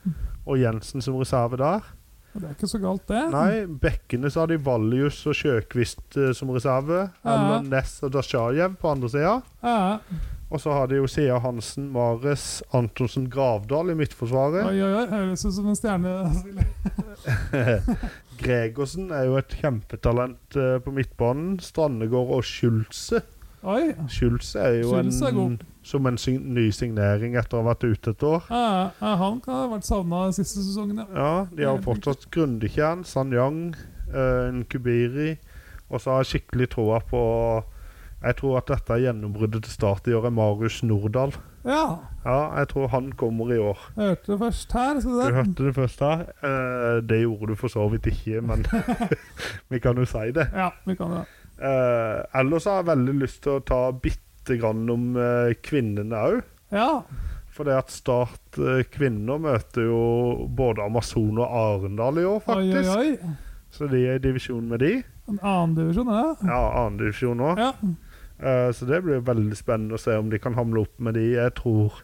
Og 0.50 0.58
Jensen 0.58 1.04
som 1.04 1.14
reserve 1.20 1.60
der. 1.60 1.92
Det 2.34 2.48
er 2.48 2.56
ikke 2.56 2.66
så 2.66 2.80
galt, 2.82 3.04
det. 3.06 3.20
Nei, 3.30 3.62
bekkene 3.78 4.26
så 4.34 4.42
har 4.42 4.50
de 4.50 4.58
Valjus 4.58 5.20
og 5.30 5.36
Sjøkvist 5.38 6.18
eh, 6.18 6.32
som 6.34 6.50
reserve. 6.50 7.04
Eller 7.22 7.62
Ness 7.68 8.00
og 8.02 8.16
Dashajev 8.16 8.74
på 8.80 8.90
andre 8.90 9.12
sida. 9.12 9.36
Ja. 9.62 10.00
Og 10.50 10.60
så 10.60 10.74
har 10.74 10.90
de 10.90 10.98
jo 10.98 11.06
Sia 11.10 11.38
Hansen, 11.42 11.86
Mares, 11.94 12.62
Antonsen, 12.74 13.28
Gravdal 13.30 13.94
i 13.94 13.96
midtforsvaret. 13.98 14.66
Oi, 14.66 14.82
oi, 14.82 14.90
oi. 15.00 15.06
Høres 15.10 15.46
ut 15.46 15.54
som 15.56 15.70
en 15.70 15.78
stjerne. 15.78 16.12
Gregersen 18.40 19.12
er 19.14 19.28
jo 19.28 19.38
et 19.40 19.54
kjempetalent 19.60 20.58
eh, 20.58 20.76
på 20.82 20.92
midtbanen. 20.94 21.58
Strandegård 21.62 22.34
og 22.38 22.44
Schulze. 22.46 23.22
Oi. 23.64 23.94
Schulze 24.12 24.60
er 24.60 24.74
jo 24.82 24.90
Schulze 24.90 25.30
er 25.30 25.38
en, 25.40 25.56
som 25.84 26.08
en 26.08 26.18
sign 26.20 26.50
ny 26.56 26.66
signering 26.74 27.36
etter 27.40 27.56
å 27.56 27.62
ha 27.62 27.70
vært 27.70 27.86
ute 27.86 28.12
et 28.12 28.26
år. 28.28 28.44
Ja, 28.50 28.90
ja, 28.98 29.14
han 29.22 29.40
kan 29.44 29.56
ha 29.56 29.70
vært 29.72 29.88
savna 29.88 30.26
siste 30.36 30.60
sesongen, 30.60 31.00
Ja, 31.14 31.46
De 31.48 31.64
har 31.64 31.80
fortsatt 31.84 32.28
Grundekjern, 32.34 33.06
Sanyang, 33.08 33.76
uh, 34.12 34.52
Nkubiri. 34.52 35.38
Og 35.88 36.00
så 36.00 36.12
har 36.12 36.24
jeg 36.24 36.34
skikkelig 36.34 36.70
troa 36.74 37.00
på 37.04 37.20
Jeg 38.24 38.36
tror 38.40 38.60
at 38.60 38.70
dette 38.72 39.00
gjennombruddet 39.02 39.66
til 39.66 39.72
start 39.72 40.08
i 40.08 40.14
år 40.16 40.28
er 40.28 40.36
Marius 40.36 40.82
Nordahl. 40.84 41.34
Ja, 41.64 41.84
Ja, 42.24 42.38
jeg 42.58 42.68
tror 42.68 42.88
han 42.92 43.12
kommer 43.12 43.52
i 43.52 43.58
år. 43.58 43.78
jeg 43.96 44.08
hørte 44.08 44.32
det 44.32 44.38
først 44.40 44.72
her. 44.72 45.00
Skal 45.00 45.10
Du 45.12 45.28
du 45.28 45.34
hørte 45.34 45.64
det 45.66 45.74
først 45.74 46.00
her. 46.00 46.20
Eh, 46.42 47.00
det 47.08 47.20
gjorde 47.22 47.46
du 47.52 47.54
for 47.60 47.68
så 47.72 47.86
vidt 47.92 48.06
ikke, 48.06 48.40
men 48.44 48.64
vi 49.70 49.78
kan 49.80 49.96
jo 49.96 50.04
si 50.08 50.30
det. 50.36 50.48
Ja, 50.54 50.70
vi 50.86 50.94
kan 50.94 51.10
det. 51.18 51.24
Eh, 51.60 52.40
ellers 52.40 52.64
har 52.64 52.80
jeg 52.82 52.86
veldig 52.92 53.14
lyst 53.20 53.42
til 53.44 53.52
å 53.58 53.64
ta 53.64 53.82
bitte 53.92 54.58
grann 54.60 54.88
om 54.90 55.16
eh, 55.16 55.54
kvinnene 55.64 56.20
òg. 56.28 56.40
Ja. 56.74 57.02
For 57.54 57.64
det 57.68 57.76
at 57.78 57.90
Start 57.94 58.58
eh, 58.58 58.82
kvinner 58.90 59.38
møter 59.38 59.86
jo 59.86 60.48
både 60.50 60.82
Amazon 60.84 61.38
og 61.38 61.48
Arendal 61.48 62.18
i 62.18 62.24
år, 62.28 62.40
faktisk. 62.44 62.96
oi, 62.96 63.10
oi. 63.14 63.36
Så 63.74 63.86
de 63.90 64.00
er 64.06 64.16
i 64.18 64.22
divisjon 64.22 64.68
med 64.70 64.78
de. 64.84 64.96
En 65.30 65.38
annen 65.42 65.76
divisjon, 65.78 66.06
ja. 66.12 66.34
Ja, 66.46 66.58
annen 66.84 66.98
divisjon 67.00 67.40
òg. 67.42 67.58
Ja. 67.58 67.72
Eh, 68.40 68.70
så 68.74 68.88
det 68.88 69.02
blir 69.04 69.22
veldig 69.24 69.56
spennende 69.58 69.98
å 69.98 70.02
se 70.02 70.16
om 70.18 70.30
de 70.32 70.40
kan 70.42 70.56
hamle 70.58 70.84
opp 70.84 70.98
med 70.98 71.18
de. 71.18 71.26
Jeg 71.36 71.54
tror, 71.60 72.00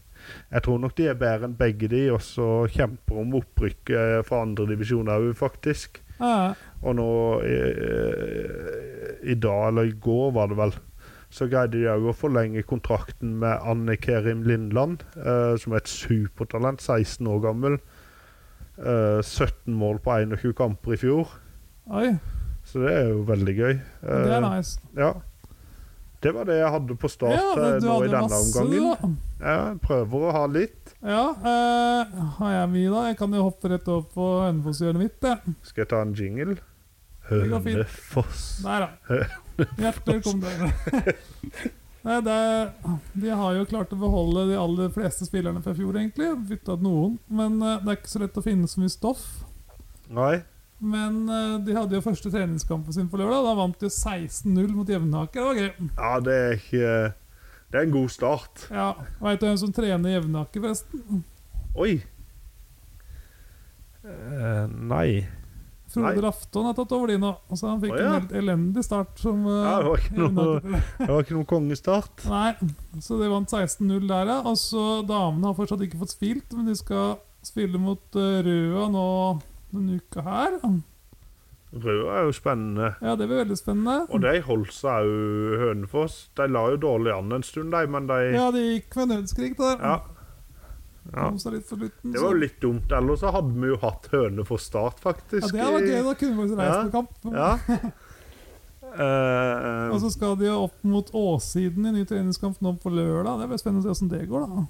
jeg 0.53 0.65
tror 0.67 0.79
nok 0.83 0.97
de 0.99 1.09
er 1.11 1.19
bedre 1.19 1.49
enn 1.49 1.57
begge 1.59 1.91
de, 1.91 2.05
og 2.15 2.23
så 2.25 2.51
kjemper 2.71 3.23
om 3.23 3.35
opprykket 3.41 4.27
fra 4.29 4.45
andredivisjon 4.47 5.11
òg, 5.11 5.33
faktisk. 5.39 6.03
Ja. 6.21 6.53
Og 6.85 6.97
nå 6.99 7.11
i, 7.49 7.57
i 9.33 9.37
dag, 9.41 9.71
eller 9.71 9.89
i 9.89 9.97
går 10.05 10.33
var 10.37 10.51
det 10.53 10.59
vel, 10.61 10.75
så 11.31 11.47
greide 11.47 11.79
de 11.79 11.87
òg 11.91 12.09
å 12.11 12.17
forlenge 12.17 12.67
kontrakten 12.67 13.37
med 13.41 13.63
Anne 13.63 13.97
Kerim 14.03 14.43
Lindland, 14.49 15.05
uh, 15.17 15.55
som 15.61 15.73
er 15.73 15.85
et 15.85 15.93
supertalent, 15.93 16.83
16 16.83 17.29
år 17.31 17.45
gammel. 17.45 17.79
Uh, 18.81 19.21
17 19.23 19.77
mål 19.77 20.01
på 20.03 20.17
21 20.27 20.57
kamper 20.59 20.97
i 20.97 21.01
fjor, 21.01 21.37
Oi, 21.91 22.13
så 22.65 22.83
det 22.85 22.91
er 22.95 23.09
jo 23.11 23.23
veldig 23.27 23.55
gøy. 23.57 23.73
det 24.03 24.31
er 24.31 24.45
Eh, 24.45 24.45
nice. 24.47 24.81
Ja. 24.97 25.13
Det 26.21 26.33
var 26.37 26.45
det 26.45 26.59
jeg 26.59 26.71
hadde 26.75 26.95
på 27.01 27.09
start 27.09 27.33
Ja, 27.33 27.53
eh, 27.57 27.79
du 27.81 27.87
nå 27.89 27.95
i 28.05 28.09
denne 28.11 28.27
masse, 28.29 28.61
omgangen. 28.61 28.91
da. 28.91 29.11
Ja, 29.41 29.55
jeg 29.71 29.79
prøver 29.87 30.27
å 30.29 30.33
ha 30.37 30.43
litt. 30.53 30.93
Ja, 31.01 31.23
eh, 31.33 32.19
har 32.37 32.53
jeg 32.59 32.71
mye 32.75 32.91
da? 32.93 33.05
Jeg 33.09 33.17
kan 33.23 33.33
jo 33.39 33.47
hoppe 33.47 33.71
rett 33.73 33.89
over 33.89 34.05
på 34.13 34.27
Hønefoss-hjørnet 34.45 35.01
mitt, 35.07 35.17
jeg. 35.25 35.55
Skal 35.65 35.85
jeg 35.87 35.91
ta 35.95 36.03
en 36.05 36.13
jingle? 36.19 36.59
Det. 36.59 36.65
Hønefoss. 37.31 38.47
Der, 38.67 38.89
da. 38.89 39.21
Hjertelig 39.81 40.19
velkommen 40.19 40.45
dere. 40.45 40.73
Nei, 42.01 42.17
det, 42.25 42.37
de 43.21 43.33
har 43.37 43.57
jo 43.59 43.65
klart 43.69 43.91
å 43.93 43.99
beholde 44.01 44.47
de 44.49 44.57
aller 44.57 44.89
fleste 44.93 45.27
spillerne 45.29 45.61
fra 45.65 45.75
fjor, 45.77 45.97
egentlig. 46.01 46.31
Bytta 46.49 46.77
ut 46.79 46.85
noen. 46.85 47.19
Men 47.29 47.59
eh, 47.65 47.81
det 47.85 47.93
er 47.95 47.99
ikke 48.01 48.13
så 48.13 48.23
lett 48.25 48.39
å 48.41 48.45
finne 48.45 48.69
så 48.69 48.81
mye 48.81 48.93
stoff. 48.93 49.25
Nei. 50.13 50.41
Men 50.81 51.25
eh, 51.29 51.57
de 51.65 51.77
hadde 51.77 51.99
jo 51.99 52.05
første 52.05 52.33
treningskampen 52.33 52.97
sin 52.97 53.09
på 53.13 53.21
lørdag. 53.21 53.45
Da 53.45 53.57
vant 53.59 53.83
de 53.83 53.91
16-0 53.93 54.71
mot 54.73 54.89
Jevnaker. 54.89 55.41
Det 55.41 55.49
var 55.49 55.59
gøy. 55.61 55.91
Ja, 55.97 56.13
det 56.25 56.37
er 56.37 56.55
ikke 56.57 56.95
Det 57.71 57.79
er 57.79 57.85
en 57.85 57.93
god 57.95 58.09
start. 58.11 58.65
Ja, 58.73 58.93
Veit 59.21 59.43
du 59.43 59.47
hvem 59.47 59.61
som 59.61 59.75
trener 59.77 60.17
Jevnaker, 60.17 60.65
forresten? 60.65 61.21
Oi. 61.79 62.01
Uh, 64.01 64.65
nei. 64.91 65.29
Frode. 65.91 66.23
Rafton 66.23 66.67
har 66.69 66.75
tatt 66.79 66.93
over 66.95 67.11
de 67.11 67.19
nå. 67.21 67.31
Så 67.53 67.67
han 67.67 67.81
fikk 67.83 67.95
oh, 67.95 68.01
ja. 68.01 68.09
en 68.09 68.17
helt 68.17 68.35
elendig 68.41 68.85
start 68.87 69.21
som 69.21 69.43
uh, 69.47 69.53
Ja, 69.59 69.77
det 69.83 69.91
var 69.91 70.05
ikke 70.05 70.27
noe, 70.39 70.81
det 71.01 71.09
var 71.11 71.25
ikke 71.25 71.37
noe 71.37 71.49
kongestart. 71.51 72.27
Nei, 72.31 72.73
så 73.03 73.19
de 73.21 73.31
vant 73.31 73.55
16-0 73.55 74.07
der, 74.09 74.31
ja. 74.33 74.39
Og 74.47 74.59
så 74.59 74.85
damene 75.07 75.51
har 75.51 75.59
fortsatt 75.59 75.83
ikke 75.87 76.01
fått 76.01 76.15
spilt, 76.15 76.57
men 76.57 76.71
de 76.71 76.79
skal 76.79 77.19
spille 77.45 77.81
mot 77.83 78.19
uh, 78.19 78.41
Røa 78.47 78.87
nå 78.93 79.07
denne 79.75 80.01
uka 80.01 80.25
her. 80.27 80.57
Røa 81.71 82.15
er 82.19 82.25
jo 82.27 82.33
spennende. 82.35 82.95
Ja, 82.99 83.15
det 83.15 83.29
blir 83.31 83.45
veldig 83.45 83.57
spennende. 83.59 84.01
Og 84.11 84.23
de 84.25 84.33
holdt 84.43 84.73
seg 84.75 85.07
jo 85.07 85.59
Hønefoss. 85.61 86.17
De 86.39 86.49
la 86.51 86.65
jo 86.73 86.81
dårlig 86.83 87.13
an 87.15 87.37
en 87.37 87.47
stund, 87.47 87.71
de, 87.71 87.85
men 87.87 88.09
de 88.11 88.19
Ja, 88.35 88.49
de 88.55 88.65
gikk 88.65 88.97
med 88.99 89.13
nødskrik 89.15 89.55
der. 89.61 89.77
Ja. 89.79 89.95
ja. 91.15 91.29
For 91.31 91.39
slutten. 91.47 92.11
Det 92.11 92.19
var 92.19 92.35
jo 92.35 92.43
litt 92.43 92.59
dumt. 92.63 92.91
Ellers 92.99 93.23
så 93.23 93.31
hadde 93.37 93.55
vi 93.55 93.71
jo 93.71 93.79
hatt 93.85 94.11
Hønefoss 94.11 94.67
start, 94.67 94.99
faktisk. 95.05 95.55
ja, 95.55 95.55
det 95.55 95.63
hadde 95.63 95.77
vært 95.79 95.93
gøy. 95.93 96.03
Da 96.09 96.15
kunne 96.19 96.33
vi 96.33 96.41
faktisk 96.43 96.63
reist 96.65 96.83
på 96.83 96.95
kamp. 96.99 97.35
Ja. 97.39 97.51
Uh, 98.91 99.87
Og 99.95 100.01
så 100.03 100.11
skal 100.11 100.35
de 100.41 100.51
opp 100.51 100.83
mot 100.83 101.15
Åssiden 101.15 101.87
i 101.87 101.95
ny 102.01 102.03
treningskamp 102.03 102.59
nå 102.67 102.75
på 102.83 102.91
lørdag. 102.91 103.45
Det 103.45 103.53
blir 103.53 103.63
spennende 103.63 103.87
å 103.87 103.95
se 103.95 104.09
hvordan 104.09 104.17
det 104.17 104.27
går, 104.33 104.49
da. 104.51 104.67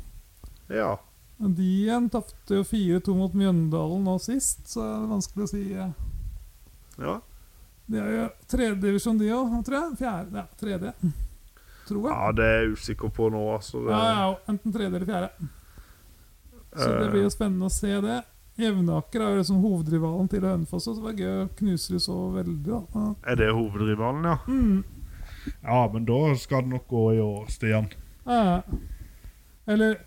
ja. 0.83 0.93
De 1.41 1.65
igjen 1.65 2.11
tapte 2.13 2.59
jo 2.59 2.63
4-2 2.69 3.15
mot 3.17 3.33
Mjøndalen 3.35 4.03
nå 4.05 4.19
sist, 4.21 4.67
så 4.69 4.83
det 4.85 4.89
er 4.99 5.07
vanskelig 5.15 5.47
å 5.47 5.51
si. 5.51 5.63
eh. 5.73 5.93
ja. 7.01 7.15
De 7.91 7.99
er 7.99 8.11
jo 8.15 8.27
tredjedivisjon, 8.53 9.17
de 9.19 9.31
òg, 9.35 9.55
tror 9.67 9.79
jeg. 9.79 9.95
Fjerde. 9.99 10.37
Ja, 10.37 10.45
tredje. 10.61 10.93
Tror 11.89 12.05
jeg. 12.05 12.13
Ja, 12.13 12.29
det 12.37 12.45
er 12.47 12.61
jeg 12.61 12.75
usikker 12.77 13.11
på 13.17 13.31
nå, 13.35 13.41
altså. 13.57 13.81
Det, 13.87 13.97
Ja, 13.97 14.11
ja, 14.21 14.29
enten 14.53 14.75
tredje 14.77 14.93
eller 15.01 15.09
fjerde. 15.09 15.49
Så 16.77 16.87
det 17.01 17.09
blir 17.11 17.25
jo 17.25 17.33
spennende 17.35 17.67
å 17.67 17.73
se 17.75 17.97
det. 18.05 18.21
Jevnaker 18.61 19.25
er 19.25 19.33
jo 19.33 19.41
liksom 19.41 19.59
hovedrivalen 19.65 20.29
til 20.31 20.45
Hønefoss, 20.47 20.85
så 20.87 20.95
det 20.95 21.03
var 21.03 21.17
gøy 21.19 21.33
å 21.41 21.49
knuse 21.59 21.95
de 21.97 22.01
så 22.05 22.19
veldig. 22.37 22.79
da. 22.93 23.07
Er 23.33 23.41
det 23.41 23.49
hovedrivalen, 23.57 24.29
ja? 24.29 24.37
Mm. 24.47 24.85
Ja, 25.65 25.81
men 25.91 26.05
da 26.07 26.21
skal 26.39 26.63
det 26.67 26.75
nok 26.77 26.87
gå 26.93 27.05
i 27.17 27.21
år, 27.25 27.49
Stian. 27.51 27.89
Ja. 28.29 28.61
Eller 29.67 29.99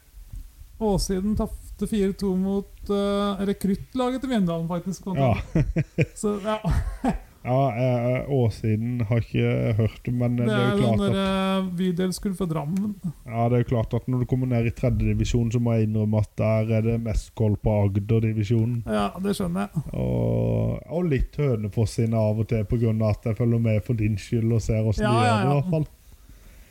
Åssiden 0.84 1.36
tapte 1.39 1.88
4-2 1.89 2.32
mot 2.38 2.89
uh, 2.93 3.43
rekruttlaget 3.48 4.22
til 4.24 4.30
Mjøndalen, 4.34 4.67
faktisk. 4.69 5.08
Ja, 5.17 5.34
Så 6.22 6.36
ja, 6.43 6.58
ja 7.43 7.60
eh, 7.76 8.30
Åssiden 8.32 9.02
har 9.10 9.19
ikke 9.24 9.74
hørt 9.80 9.98
det, 10.06 10.13
men 10.15 10.38
Det 10.38 10.46
det 10.48 10.54
er 10.56 10.62
er 10.62 10.69
jo 10.72 10.84
klart 10.84 11.02
at 11.08 11.15
der 11.17 11.65
bydelskull 11.80 12.36
for 12.39 12.52
Drammen. 12.52 12.93
Ja, 13.26 13.48
det 13.50 13.58
er 13.58 13.63
jo 13.65 13.69
klart 13.74 13.93
at 13.98 14.08
når 14.08 14.24
du 14.24 14.26
kommer 14.32 14.48
ned 14.48 14.69
i 14.69 14.76
tredjedivisjon, 14.78 15.52
så 15.52 15.60
må 15.60 15.74
jeg 15.76 15.89
innrømme 15.89 16.22
at 16.24 16.32
der 16.39 16.72
er 16.78 16.86
det 16.88 17.00
mest 17.04 17.34
koll 17.36 17.58
på 17.60 17.74
Agder-divisjonen. 17.84 18.84
Ja, 18.88 19.10
det 19.24 19.36
skjønner 19.39 19.67
jeg. 19.67 19.84
Og, 19.98 20.80
og 20.88 21.10
litt 21.12 21.36
Hønefoss 21.41 21.98
sine 22.00 22.22
av 22.22 22.39
og 22.46 22.48
til, 22.54 22.63
pga. 22.69 22.96
at 23.10 23.28
jeg 23.32 23.41
følger 23.41 23.60
med 23.60 23.84
for 23.84 24.00
din 24.00 24.15
skyld 24.17 24.54
og 24.54 24.62
ser 24.63 24.88
åssen 24.88 25.04
Ja, 25.04 25.12
de 25.12 25.28
gjør 25.28 25.36
det. 25.36 25.43
i 25.43 25.54
hvert 25.58 25.76
fall. 25.76 25.89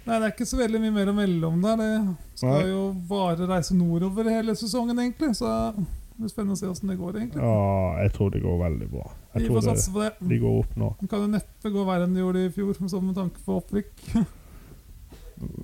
Nei, 0.07 0.19
Det 0.19 0.27
er 0.27 0.33
ikke 0.35 0.47
så 0.51 0.59
veldig 0.59 0.81
mye 0.83 0.95
mer 0.97 1.11
å 1.13 1.15
melde 1.17 1.47
om 1.49 1.61
der. 1.63 1.83
Det 1.83 2.39
skal 2.41 2.57
Nei. 2.57 2.69
jo 2.73 2.85
bare 3.09 3.47
reise 3.51 3.75
nordover 3.79 4.31
hele 4.33 4.55
sesongen, 4.59 4.99
egentlig. 4.99 5.31
Så 5.39 5.47
det 5.77 5.85
blir 6.19 6.33
spennende 6.33 6.57
å 6.57 6.61
se 6.61 6.67
åssen 6.71 6.91
det 6.91 6.99
går, 6.99 7.19
egentlig. 7.21 7.43
Ja, 7.43 8.03
jeg 8.03 8.13
tror 8.17 8.31
det 8.35 8.43
går 8.43 8.59
veldig 8.65 8.89
bra. 8.93 9.07
Jeg 9.35 9.43
Vi 9.43 9.49
får 9.49 9.53
tror 9.55 9.61
det, 9.63 9.79
satse 9.79 9.93
på 9.95 10.03
det. 10.03 10.13
de 10.33 10.39
går 10.43 10.59
opp 10.65 10.77
nå. 10.77 10.89
Det 11.01 11.11
kan 11.11 11.21
jo 11.27 11.33
neppe 11.37 11.75
gå 11.77 11.85
verre 11.89 12.09
enn 12.09 12.15
de 12.15 12.25
gjorde 12.25 12.47
i 12.47 12.55
fjor, 12.57 12.73
sånn 12.83 13.07
med 13.07 13.19
tanke 13.21 13.45
på 13.47 13.61
opprykk. 13.63 13.93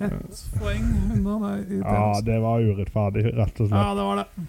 Ett 0.02 0.44
poeng 0.58 0.86
unna. 1.14 1.34
Nei, 1.38 1.80
Ja, 1.82 2.20
det 2.24 2.38
var 2.42 2.60
urettferdig, 2.62 3.26
rett 3.36 3.60
og 3.60 3.68
slett. 3.68 3.78
Ja, 3.78 3.94
det 3.94 4.06
var 4.08 4.22
det. 4.22 4.46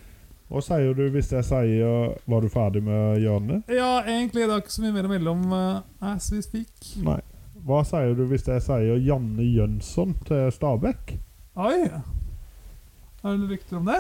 Hva 0.49 0.61
sier 0.65 0.95
du 0.97 1.03
hvis 1.13 1.27
jeg 1.29 1.45
sier 1.45 2.15
Var 2.25 2.41
du 2.41 2.49
ferdig 2.49 2.81
med 2.81 3.19
hjørnet? 3.21 3.67
Ja, 3.69 3.99
egentlig. 4.01 4.47
Det 4.49 4.55
er 4.55 4.63
ikke 4.63 4.73
så 4.73 4.81
mye 4.81 4.95
mer 4.95 5.05
å 5.05 5.11
melde 5.11 5.33
om 5.35 5.51
uh, 5.53 5.81
as 6.13 6.31
we 6.33 6.41
speak. 6.41 6.71
Nei. 7.05 7.19
Hva 7.67 7.81
sier 7.87 8.13
du 8.17 8.23
hvis 8.29 8.47
jeg 8.47 8.61
sier 8.65 8.99
Janne 9.03 9.43
Jønsson 9.43 10.15
til 10.27 10.51
Stabæk? 10.55 11.15
Oi! 11.59 11.89
Er 13.19 13.35
det 13.35 13.49
rykter 13.51 13.77
om 13.81 13.85
det? 13.89 13.99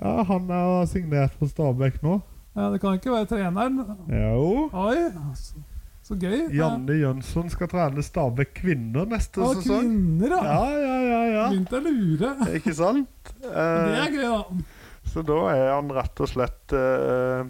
Ja, 0.00 0.22
Han 0.28 0.50
er 0.54 0.84
signert 0.86 1.34
for 1.38 1.50
Stabæk 1.50 2.02
nå. 2.04 2.20
Ja, 2.54 2.68
Det 2.70 2.80
kan 2.80 2.94
ikke 2.94 3.10
være 3.10 3.26
treneren. 3.26 3.80
Jo. 4.08 4.68
Oi, 4.72 5.08
så, 5.34 5.58
så 6.06 6.14
gøy. 6.20 6.44
Janne 6.54 6.94
Jønsson 7.00 7.50
skal 7.50 7.68
trene 7.72 8.02
Stabæk 8.06 8.52
kvinner 8.60 9.08
neste 9.10 9.42
Ja, 9.42 9.50
sesong. 9.58 9.82
kvinner, 9.88 10.36
ja. 10.38 10.44
Ja, 10.44 10.78
ja, 10.78 11.00
ja. 11.08 11.22
ja. 11.34 11.48
Begynte 11.50 11.80
å 11.80 11.82
lure. 11.88 12.30
Ikke 12.60 12.74
sant? 12.78 13.32
Det 13.42 13.50
Eh, 13.50 13.98
er 14.04 14.14
gøy, 14.14 14.22
da. 14.22 14.62
så 15.10 15.22
da 15.26 15.40
er 15.56 15.72
han 15.74 15.90
rett 15.98 16.20
og 16.22 16.30
slett 16.30 16.72
eh, 16.78 17.42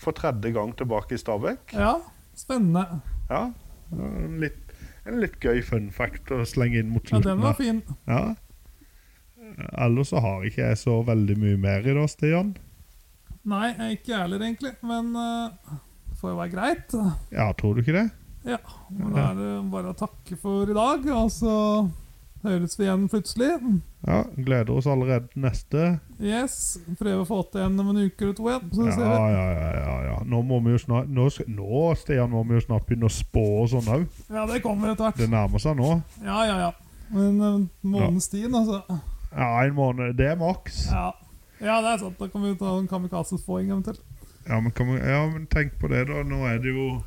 for 0.00 0.16
tredje 0.16 0.50
gang 0.56 0.72
tilbake 0.76 1.12
i 1.14 1.20
Stabæk. 1.20 1.76
Ja, 1.76 1.98
spennende. 2.36 2.86
Ja. 3.28 3.50
En 3.94 4.38
litt, 4.42 4.74
en 5.06 5.20
litt 5.22 5.36
gøy 5.42 5.62
fun 5.64 5.90
fact 5.94 6.32
å 6.34 6.42
slenge 6.48 6.80
inn 6.82 6.92
mot 6.94 7.12
Ja. 7.12 7.20
Den 7.24 7.42
var 7.44 7.56
fin. 7.58 7.82
Ja. 8.08 8.34
Ellers 9.78 10.10
så 10.10 10.22
har 10.24 10.44
ikke 10.46 10.64
jeg 10.64 10.78
så 10.80 10.98
veldig 11.06 11.36
mye 11.38 11.58
mer 11.60 11.86
i 11.86 11.94
dag, 11.94 12.08
Stian. 12.10 12.54
Nei, 13.44 13.68
jeg 13.74 13.84
er 13.84 13.96
ikke 13.98 14.18
heller, 14.22 14.42
egentlig. 14.42 14.72
Men 14.82 15.12
uh, 15.14 15.76
det 16.08 16.18
får 16.20 16.32
jo 16.32 16.38
være 16.40 16.54
greit. 16.54 16.94
Ja, 17.34 17.50
tror 17.58 17.76
du 17.76 17.84
ikke 17.84 17.98
det? 17.98 18.06
Ja. 18.48 18.60
Men 18.90 19.12
da 19.14 19.26
er 19.30 19.38
det 19.38 19.50
bare 19.72 19.92
å 19.92 19.98
takke 19.98 20.38
for 20.40 20.68
i 20.68 20.76
dag, 20.76 21.06
og 21.12 21.30
så 21.32 21.54
høres 22.44 22.76
vi 22.78 22.84
igjen 22.86 23.08
plutselig. 23.10 23.50
Ja, 24.04 24.20
Gleder 24.36 24.76
oss 24.76 24.86
allerede 24.90 25.30
til 25.32 25.44
neste. 25.44 25.86
Yes. 26.20 26.76
Prøver 27.00 27.22
å 27.22 27.28
få 27.28 27.40
til 27.52 27.64
en 27.64 27.80
om 27.80 27.90
en 27.94 28.02
uke 28.04 28.26
eller 28.26 28.36
to 28.36 28.48
igjen. 28.50 28.70
Så 28.74 28.86
Ja, 29.00 29.18
ja, 29.32 29.46
ja. 29.54 29.70
ja, 29.78 29.96
ja. 30.10 30.16
Nå 30.28 30.42
må 30.46 30.60
vi 30.64 30.74
jo 30.74 30.80
snart 30.82 31.08
Nå, 31.08 31.28
nå 31.48 31.82
Stian, 32.00 32.30
må 32.32 32.44
vi 32.48 32.58
jo 32.58 32.64
snart 32.66 32.86
begynne 32.88 33.08
å 33.08 33.14
spå 33.14 33.44
og 33.62 33.68
sånn 33.72 33.90
òg. 33.96 34.06
Ja, 34.28 34.46
det 34.50 34.62
kommer 34.64 34.92
etter 34.92 35.08
hvert. 35.08 35.20
Det 35.20 35.30
nærmer 35.32 35.62
seg 35.62 35.78
nå. 35.80 35.96
Ja, 36.24 36.40
ja, 36.48 36.56
ja. 36.66 36.72
Men 37.14 37.38
måneds 37.38 37.82
månedens 37.82 38.30
tid, 38.32 38.48
altså. 38.48 38.82
Ja, 39.34 39.48
en 39.64 39.74
måned. 39.76 40.14
Det 40.18 40.28
er 40.32 40.36
maks. 40.40 40.84
Ja. 40.92 41.10
ja, 41.60 41.80
det 41.84 41.94
er 41.94 42.04
sant. 42.04 42.18
Da 42.20 42.28
kan 42.30 42.44
vi 42.44 42.54
ta 42.58 42.76
en 42.78 42.90
kamikaze-spåing 42.90 43.72
eventuelt. 43.72 44.02
Ja, 44.46 44.60
men, 44.60 44.72
kan 44.76 44.90
vi, 44.92 44.98
ja, 45.00 45.24
men 45.30 45.46
tenk 45.50 45.78
på 45.80 45.88
det, 45.88 46.06
da. 46.10 46.22
Nå 46.28 46.44
er 46.48 46.60
det 46.62 46.74
jo 46.74 47.00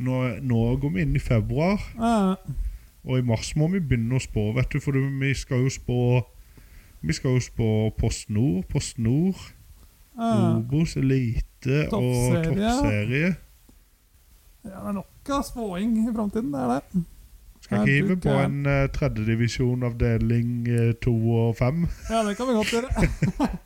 Nå, 0.00 0.16
nå 0.40 0.58
går 0.80 0.92
vi 0.94 1.02
inn 1.04 1.16
i 1.18 1.20
februar. 1.20 1.82
Uh, 2.00 2.32
Og 3.04 3.18
i 3.18 3.24
mars 3.24 3.54
må 3.56 3.70
vi 3.72 3.80
begynne 3.80 4.18
å 4.18 4.22
spå, 4.22 4.50
vet 4.56 4.72
du, 4.72 4.80
for 4.82 4.96
vi 4.96 5.32
skal 5.34 5.64
jo 5.64 5.72
spå 5.72 6.00
Vi 7.00 7.16
skal 7.16 7.38
jo 7.38 7.40
spå 7.40 7.68
Post 7.96 8.28
Nord, 8.28 8.66
Post 8.68 8.98
Nord, 9.00 9.38
ah. 10.18 10.58
Obos, 10.58 10.98
Elite 11.00 11.86
og 11.96 12.44
Toppserie. 12.44 13.30
Ja, 14.60 14.74
det 14.74 14.74
er 14.76 14.92
nok 14.98 15.32
av 15.32 15.46
spåing 15.48 15.94
i 16.02 16.12
framtiden, 16.12 16.52
det 16.52 16.60
er 16.60 16.74
det. 16.74 17.04
Skal 17.64 17.80
ikke 17.80 17.94
hive 17.94 18.16
på 18.20 18.34
en 18.36 18.60
uh, 18.68 18.84
tredjedivisjon 18.92 19.88
avdeling 19.88 20.68
eh, 20.68 20.92
to 21.00 21.14
og 21.38 21.56
fem. 21.56 21.86
Ja, 22.10 22.20
det 22.26 22.36
kan 22.36 22.48
vi 22.50 22.60
godt 22.60 22.76
gjøre. 22.76 23.50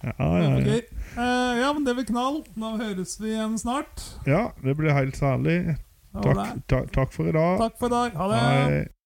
Ja, 0.00 0.12
ja, 0.16 0.52
ja. 0.64 0.76
Eh, 0.80 1.58
ja, 1.60 1.72
men 1.76 1.84
det 1.84 1.92
blir 1.98 2.06
knall. 2.08 2.38
Da 2.56 2.70
høres 2.80 3.18
vi 3.20 3.34
igjen 3.34 3.58
snart. 3.60 4.00
ja, 4.24 4.46
det 4.64 4.72
blir 4.78 4.94
helt 4.96 5.18
særlig. 5.18 5.76
Takk, 6.10 6.66
ta, 6.66 6.84
takk 6.90 7.12
for 7.14 7.28
i 7.28 7.32
dag. 7.32 7.58
Takk 7.58 7.76
for 7.78 7.86
i 7.86 7.90
dag. 7.90 8.16
Ha 8.18 8.28
det. 8.32 8.40
Hei. 8.40 8.99